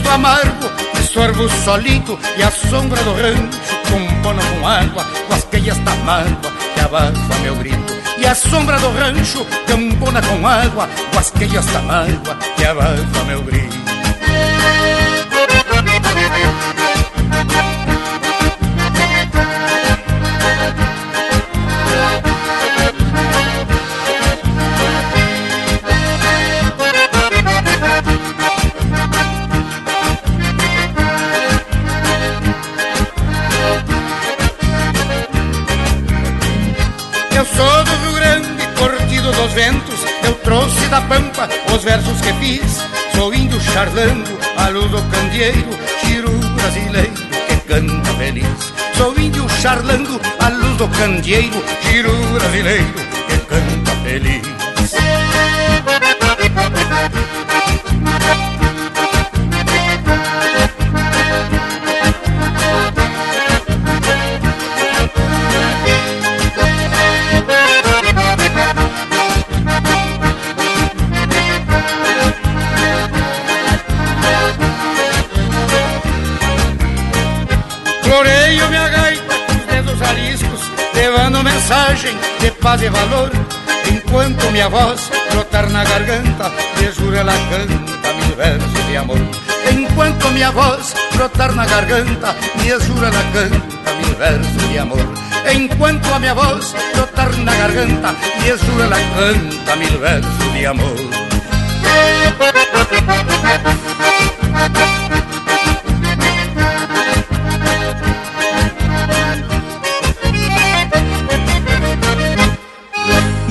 [0.00, 0.70] do amargo,
[1.12, 5.94] sorvo solito e a sombra do rancho, com pano com água, com as queias da
[5.96, 7.94] mágoa, que abafa meu grito.
[8.18, 13.24] E a sombra do rancho, campona com água, com as queias da mágoa, que abafa
[13.26, 13.76] meu grito.
[41.08, 42.78] Pampa os versos que fiz,
[43.14, 45.70] sou índio charlando a luz do candeeiro,
[46.04, 47.12] tiro brasileiro
[47.48, 48.72] que canta feliz.
[48.96, 52.94] Sou índio charlando a luz do candeeiro, tiro brasileiro
[53.28, 55.33] que canta feliz.
[81.94, 83.30] Mensagem de paz e valor.
[83.88, 89.18] Enquanto minha voz brotar na garganta, de juro ela canta mil versos de amor.
[89.70, 95.06] Enquanto minha voz brotar na garganta, me juro ela canta mil versos de amor.
[95.52, 100.96] Enquanto a minha voz brotar na garganta, me juro ela canta mil versos de amor.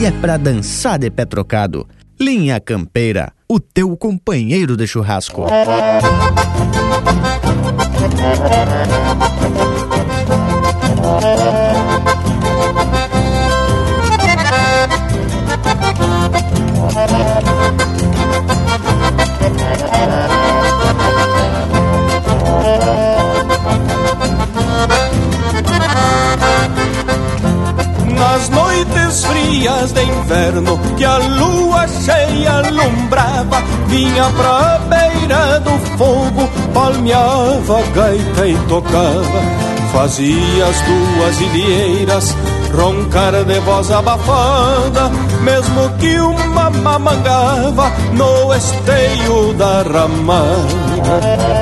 [0.06, 1.88] É pra dançar de pé trocado.
[2.20, 5.46] Linha Campeira, o teu companheiro de churrasco.
[29.22, 37.82] Dias de inverno que a lua cheia alumbrava, vinha pra beira do fogo, palmeava a
[37.94, 39.42] gaita e tocava.
[39.92, 42.36] Fazia as duas ilheiras
[42.74, 45.10] roncar de voz abafada,
[45.42, 51.54] mesmo que uma mamangava no esteio da ramada.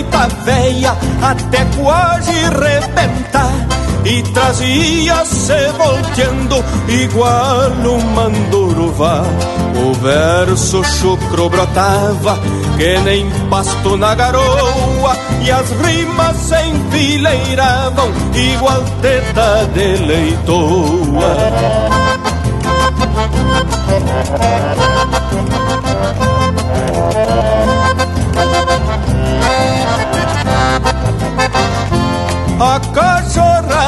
[0.00, 3.52] Espichava a gaita veia até quase rebentar
[4.04, 9.22] e trazia-se volteando igual um manduruvá.
[9.76, 12.38] O verso chucro brotava
[12.76, 21.36] que nem pasto na garoa e as rimas se enfileiravam igual teta de leitoa.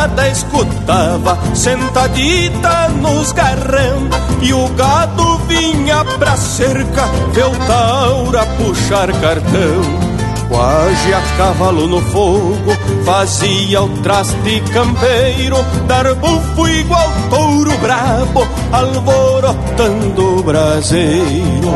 [0.03, 4.09] cachorrada escutava, sentadita nos garrão,
[4.41, 10.13] e o gado vinha pra cerca, ver o taura puxar cartão.
[10.49, 12.77] Quase a cavalo no fogo,
[13.07, 15.57] fazia o traste campeiro,
[15.87, 21.73] dar bufo igual touro brabo, alvorotando o braseiro.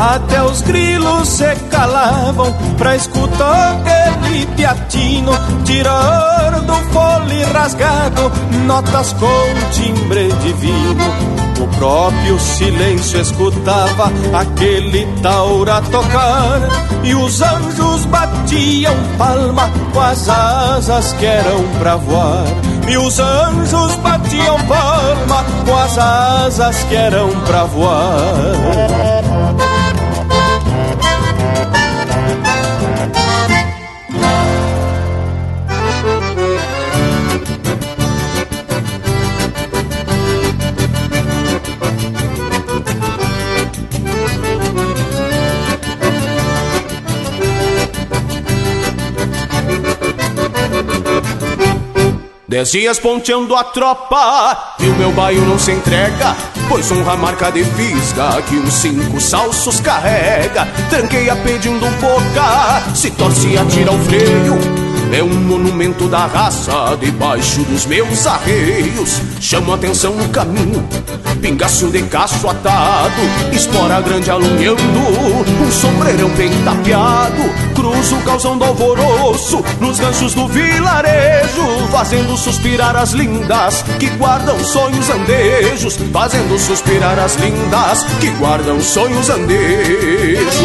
[0.00, 5.32] Até os grilos se calavam pra escutar aquele piatino
[5.62, 8.32] tirar do fole rasgado
[8.64, 9.26] notas com
[9.72, 11.04] timbre divino.
[11.60, 16.60] O próprio silêncio escutava aquele taura tocar
[17.04, 22.44] e os anjos batiam palma com as asas que eram pra voar.
[22.88, 29.29] E os anjos batiam palma com as asas que eram pra voar.
[52.50, 56.36] Dez dias ponteando a tropa E o meu baio não se entrega
[56.68, 63.08] Pois honra a marca de fisga Que os cinco salsos carrega Tranqueia pedindo boca Se
[63.12, 69.20] torce e atira o freio é um monumento da raça debaixo dos meus arreios.
[69.40, 70.88] Chamo atenção no caminho,
[71.42, 73.20] pingaço de caço atado,
[73.52, 77.69] espora grande alumiando, um sombreirão bem tapeado.
[77.80, 84.62] Cruzo o calzão do alvoroço nos ganchos do vilarejo, fazendo suspirar as lindas que guardam
[84.62, 90.60] sonhos andejos, fazendo suspirar as lindas que guardam sonhos andejos.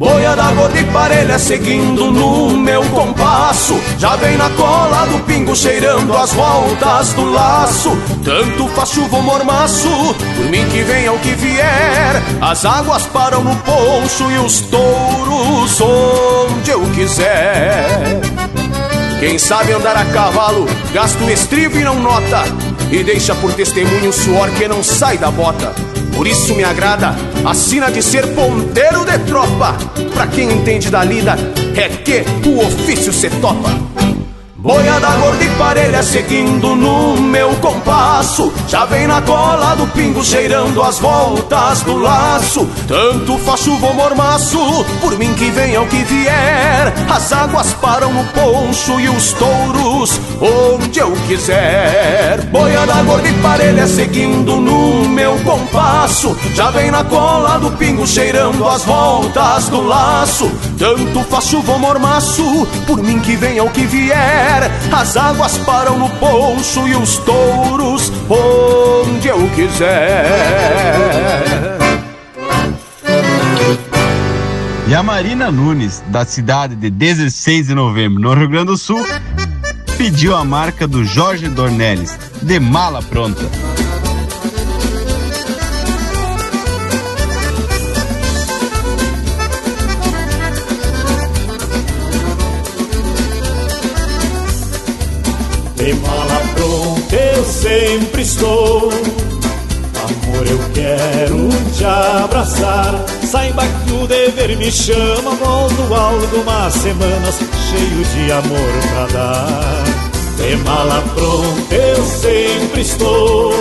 [0.00, 3.78] Boia da gorda e parelha seguindo no meu compasso.
[3.98, 7.90] Já vem na cola do pingo cheirando as voltas do laço.
[8.24, 9.90] Tanto faz chuva ou mormaço,
[10.36, 12.14] por mim que venha o que vier.
[12.40, 18.22] As águas param no poncho e os touros onde eu quiser.
[19.18, 22.44] Quem sabe andar a cavalo, gasta o estribo e não nota.
[22.90, 27.14] E deixa por testemunho o suor que não sai da bota por isso me agrada
[27.44, 29.76] a sina de ser ponteiro de tropa.
[30.12, 31.36] Pra quem entende da lida,
[31.76, 34.09] é que o ofício se topa.
[34.62, 38.52] Boia da gorda e parelha seguindo no meu compasso.
[38.68, 42.68] Já vem na cola do pingo cheirando as voltas do laço.
[42.86, 44.58] Tanto faz chuva ou mormaço,
[45.00, 46.92] por mim que venha o que vier.
[47.08, 52.42] As águas param no poncho e os touros onde eu quiser.
[52.52, 56.36] Boia da gorda e parelha seguindo no meu compasso.
[56.54, 60.52] Já vem na cola do pingo cheirando as voltas do laço.
[60.78, 64.49] Tanto faz chuva ou mormaço, por mim que venha o que vier
[64.92, 70.26] as águas param no poncho e os touros onde eu quiser.
[74.86, 79.06] E a Marina Nunes, da cidade de 16 de novembro, no Rio Grande do Sul,
[79.96, 83.44] pediu a marca do Jorge Dornelles, de mala pronta.
[95.80, 98.90] De mala pronta eu sempre estou.
[100.04, 103.02] Amor eu quero te abraçar.
[103.24, 105.30] Saiba que o dever me chama.
[105.36, 107.38] Volto algumas semanas
[107.70, 109.84] cheio de amor pra dar.
[110.36, 113.54] De mala pronta eu sempre estou.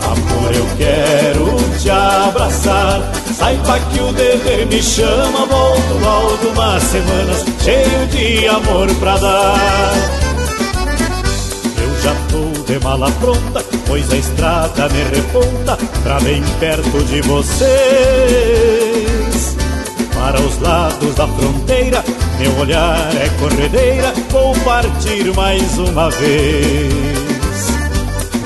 [0.00, 3.12] Amor, eu quero te abraçar.
[3.36, 5.44] Saiba que o dever me chama.
[5.44, 10.25] Volto algumas semanas cheio de amor pra dar.
[12.66, 17.66] De mala pronta, pois a estrada me reponta pra bem perto de vocês.
[20.12, 22.04] Para os lados da fronteira,
[22.40, 26.92] meu olhar é corredeira, vou partir mais uma vez.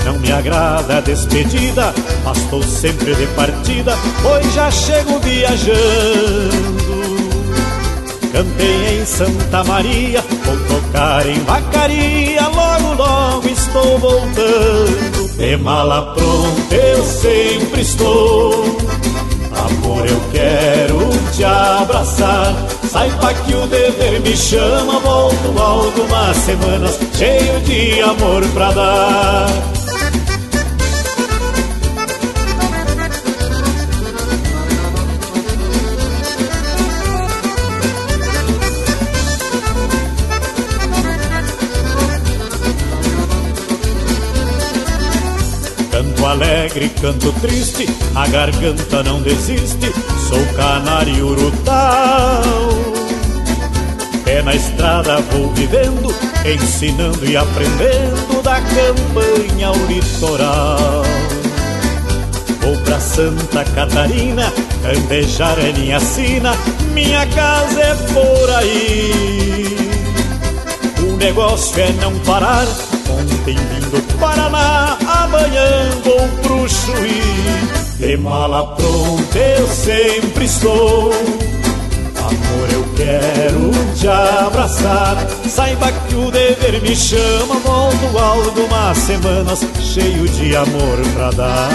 [0.04, 6.90] Não me agrada a despedida, mas estou sempre de partida, pois já chego viajando.
[8.32, 12.48] Cantei em Santa Maria, vou tocar em Vacaria,
[13.70, 15.36] estou voltando.
[15.36, 18.52] De mala pronta eu sempre estou.
[19.54, 20.98] Amor, eu quero
[21.32, 22.54] te abraçar.
[22.90, 29.79] Saiba que o dever me chama, volto algumas semanas, cheio de amor pra dar.
[46.70, 49.92] Alegre, canto triste, a garganta não desiste,
[50.28, 52.70] sou canário urutau.
[54.24, 56.14] Pé na estrada vou vivendo,
[56.44, 61.02] ensinando e aprendendo da campanha ao litoral.
[62.60, 64.52] Vou pra Santa Catarina,
[64.84, 66.54] andejar é minha sina,
[66.92, 69.76] minha casa é por aí.
[71.08, 72.66] O negócio é não parar,
[73.40, 77.22] ontem vim do Paraná, amanhã vou pro Chuí.
[77.98, 81.12] De mala pronta eu sempre estou.
[82.16, 85.16] Amor, eu quero te abraçar.
[85.48, 87.56] Saiba que o dever me chama.
[87.62, 91.70] Volto algumas semanas, cheio de amor pra dar.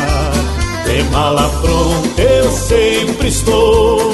[0.86, 4.12] De mala pronta eu sempre estou.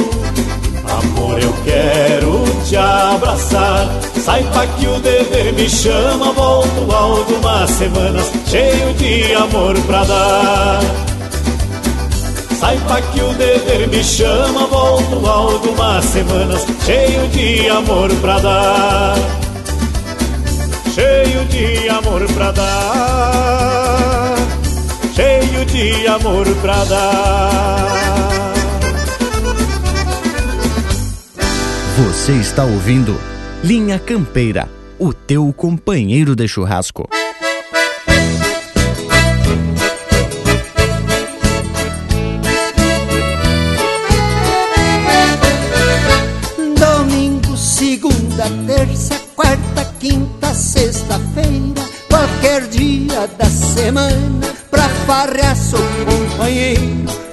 [0.89, 4.10] Amor, eu quero te abraçar.
[4.23, 6.31] Saiba que o dever me chama.
[6.31, 10.79] Volto algumas semanas, cheio de amor pra dar.
[12.59, 19.15] Saiba que o dever me chama, volto algumas semanas, cheio de amor pra dar.
[20.93, 24.35] Cheio de amor pra dar.
[25.15, 28.53] Cheio de amor pra dar.
[31.97, 33.30] Você está ouvindo
[33.63, 34.67] Linha Campeira,
[34.97, 37.07] o teu companheiro de churrasco.
[46.75, 56.81] Domingo, segunda, terça, quarta, quinta, sexta-feira, qualquer dia da semana, pra farrear sou companheiro.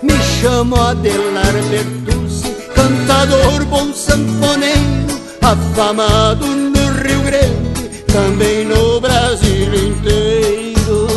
[0.02, 5.17] Me chamo Adelar Bertucci, cantador bom sanfoneiro,
[5.48, 11.08] afamado no Rio Grande, também no Brasil inteiro.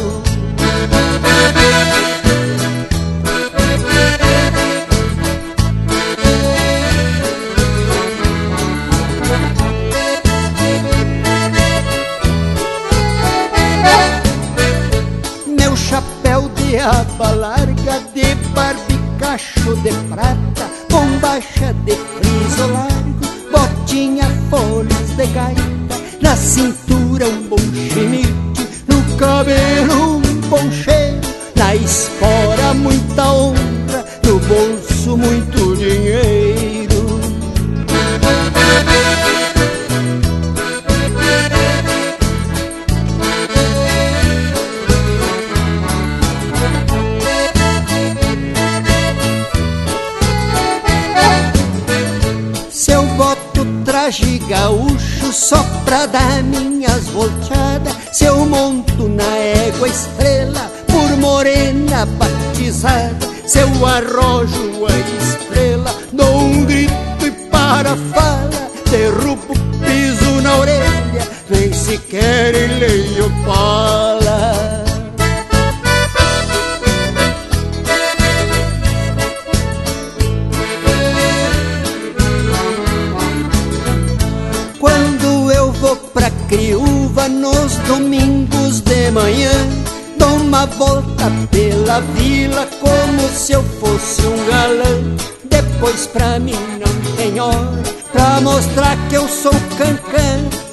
[15.46, 21.96] Meu chapéu de aba larga, de barbicacho de prata, bombacha de
[26.42, 27.58] cintura um bom
[27.94, 30.11] chinite, no cabelo
[55.52, 63.60] só pra dar minhas volteadas, se eu monto na égua estrela por morena batizada, se
[63.60, 66.94] eu arrojo a estrela, dou um grito
[67.26, 74.21] e para a fala, derrubo piso na orelha, nem sequer leio pala.
[87.92, 89.52] Domingos de manhã,
[90.18, 95.18] dou uma volta pela vila como se eu fosse um galã.
[95.44, 100.22] Depois pra mim não tem hora pra mostrar que eu sou cancã.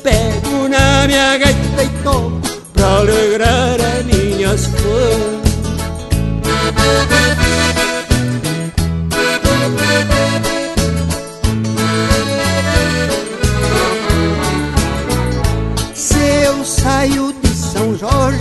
[0.00, 2.40] Pego na minha gaita e toco
[2.72, 5.37] pra alegrar as minhas fãs.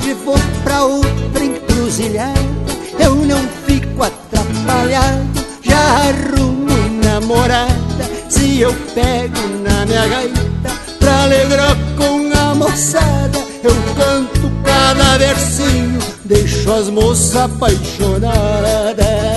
[0.07, 2.39] Jorge vou pra outra encruzilhada,
[2.97, 7.75] eu não fico atrapalhado, já arrumo namorada.
[8.29, 15.99] Se eu pego na minha gaita pra alegrar com a moçada, eu canto cada versinho,
[16.23, 19.36] deixo as moças apaixonadas.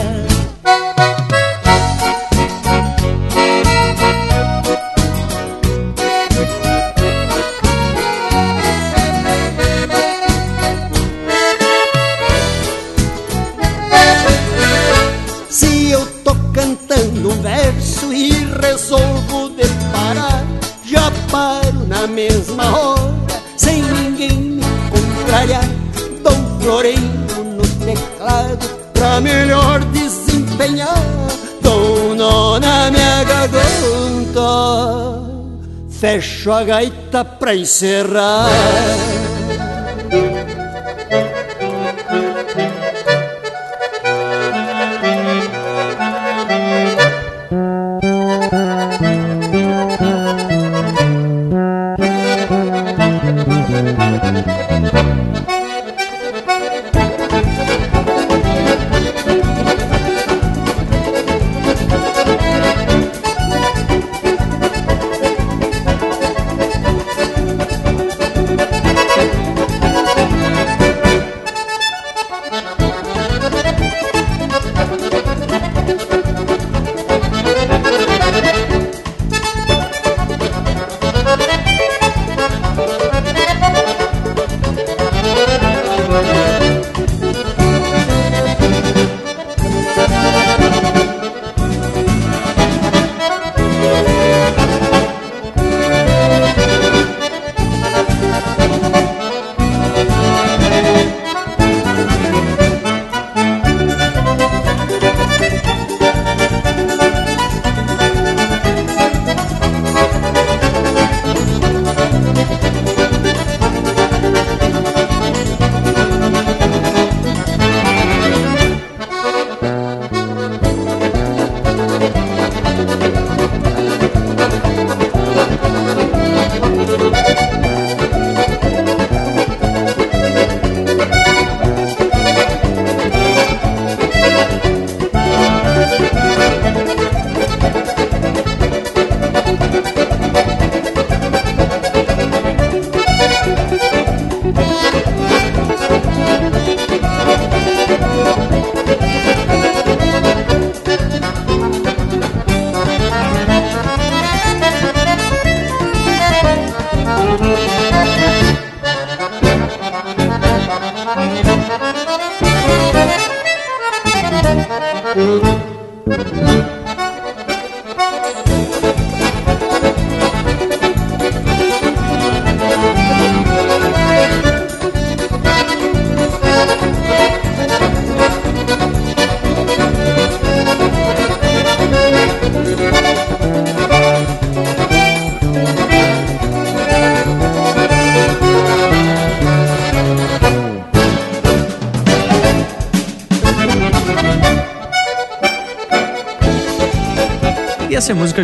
[36.11, 39.10] Fecho a gaita pra encerrar.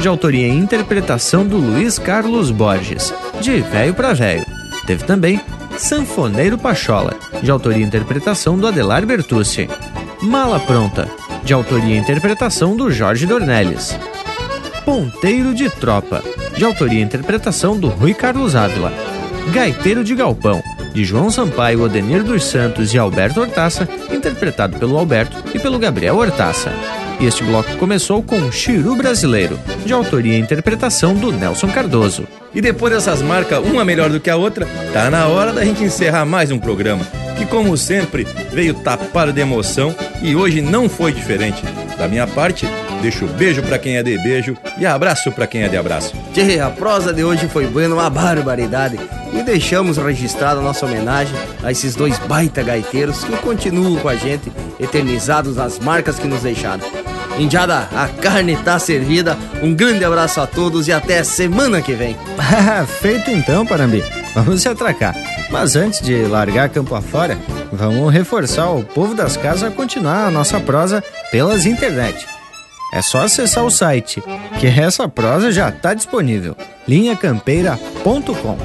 [0.07, 4.47] De autoria e interpretação do Luiz Carlos Borges, de Velho para Velho.
[4.87, 5.41] Teve também
[5.77, 7.13] Sanfoneiro Pachola,
[7.43, 9.69] de autoria e interpretação do Adelar Bertucci.
[10.23, 11.11] Mala Pronta,
[11.43, 13.99] de autoria e interpretação do Jorge Dornelles.
[14.85, 16.23] Ponteiro de Tropa,
[16.57, 18.93] de autoria e interpretação do Rui Carlos Ávila.
[19.53, 20.63] Gaiteiro de Galpão,
[20.95, 26.17] de João Sampaio, Odenir dos Santos e Alberto Hortaça, interpretado pelo Alberto e pelo Gabriel
[26.17, 26.71] Hortaça.
[27.19, 32.27] E este bloco começou com Chiru Brasileiro, de autoria e interpretação do Nelson Cardoso.
[32.55, 35.83] E depois dessas marcas, uma melhor do que a outra, tá na hora da gente
[35.83, 37.07] encerrar mais um programa,
[37.39, 41.63] que como sempre veio tapado de emoção e hoje não foi diferente.
[41.97, 42.67] Da minha parte,
[43.03, 46.15] Deixo beijo para quem é de beijo e abraço para quem é de abraço.
[46.33, 48.99] Tchê, a prosa de hoje foi buena, uma barbaridade.
[49.33, 54.51] E deixamos registrada nossa homenagem a esses dois baita gaiteiros que continuam com a gente,
[54.81, 56.85] eternizados nas marcas que nos deixaram.
[57.39, 59.37] Indiada, a carne tá servida.
[59.63, 62.17] Um grande abraço a todos e até semana que vem.
[63.01, 64.03] Feito então, Parambi.
[64.35, 65.15] Vamos se atracar.
[65.51, 67.39] Mas antes de largar campo afora,
[67.73, 72.27] vamos reforçar o povo das casas a continuar a nossa prosa pelas internet.
[72.93, 74.23] É só acessar o site,
[74.59, 76.57] que essa prosa já está disponível,
[76.87, 78.59] linhacampeira.com.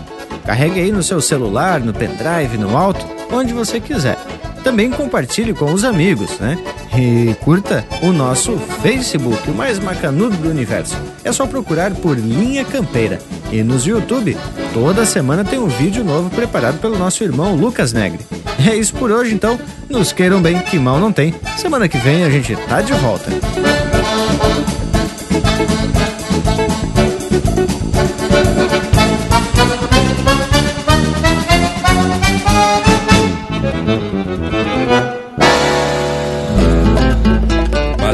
[0.45, 4.17] Carregue aí no seu celular, no pendrive, no alto, onde você quiser.
[4.63, 6.57] Também compartilhe com os amigos, né?
[6.97, 10.97] E curta o nosso Facebook, o mais macanudo do universo.
[11.23, 13.19] É só procurar por Linha Campeira.
[13.51, 14.37] E nos YouTube,
[14.73, 18.25] toda semana tem um vídeo novo preparado pelo nosso irmão Lucas Negre.
[18.69, 19.59] É isso por hoje, então.
[19.89, 21.33] Nos queiram bem, que mal não tem.
[21.57, 23.31] Semana que vem a gente tá de volta.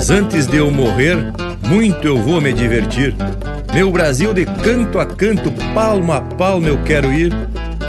[0.07, 1.17] Mas antes de eu morrer,
[1.67, 3.13] muito eu vou me divertir.
[3.73, 7.33] Meu Brasil de canto a canto, palmo a palmo eu quero ir.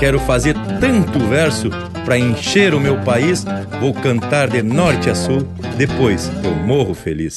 [0.00, 1.70] Quero fazer tanto verso
[2.04, 3.44] para encher o meu país.
[3.80, 5.46] Vou cantar de norte a sul,
[5.76, 7.34] depois eu morro feliz.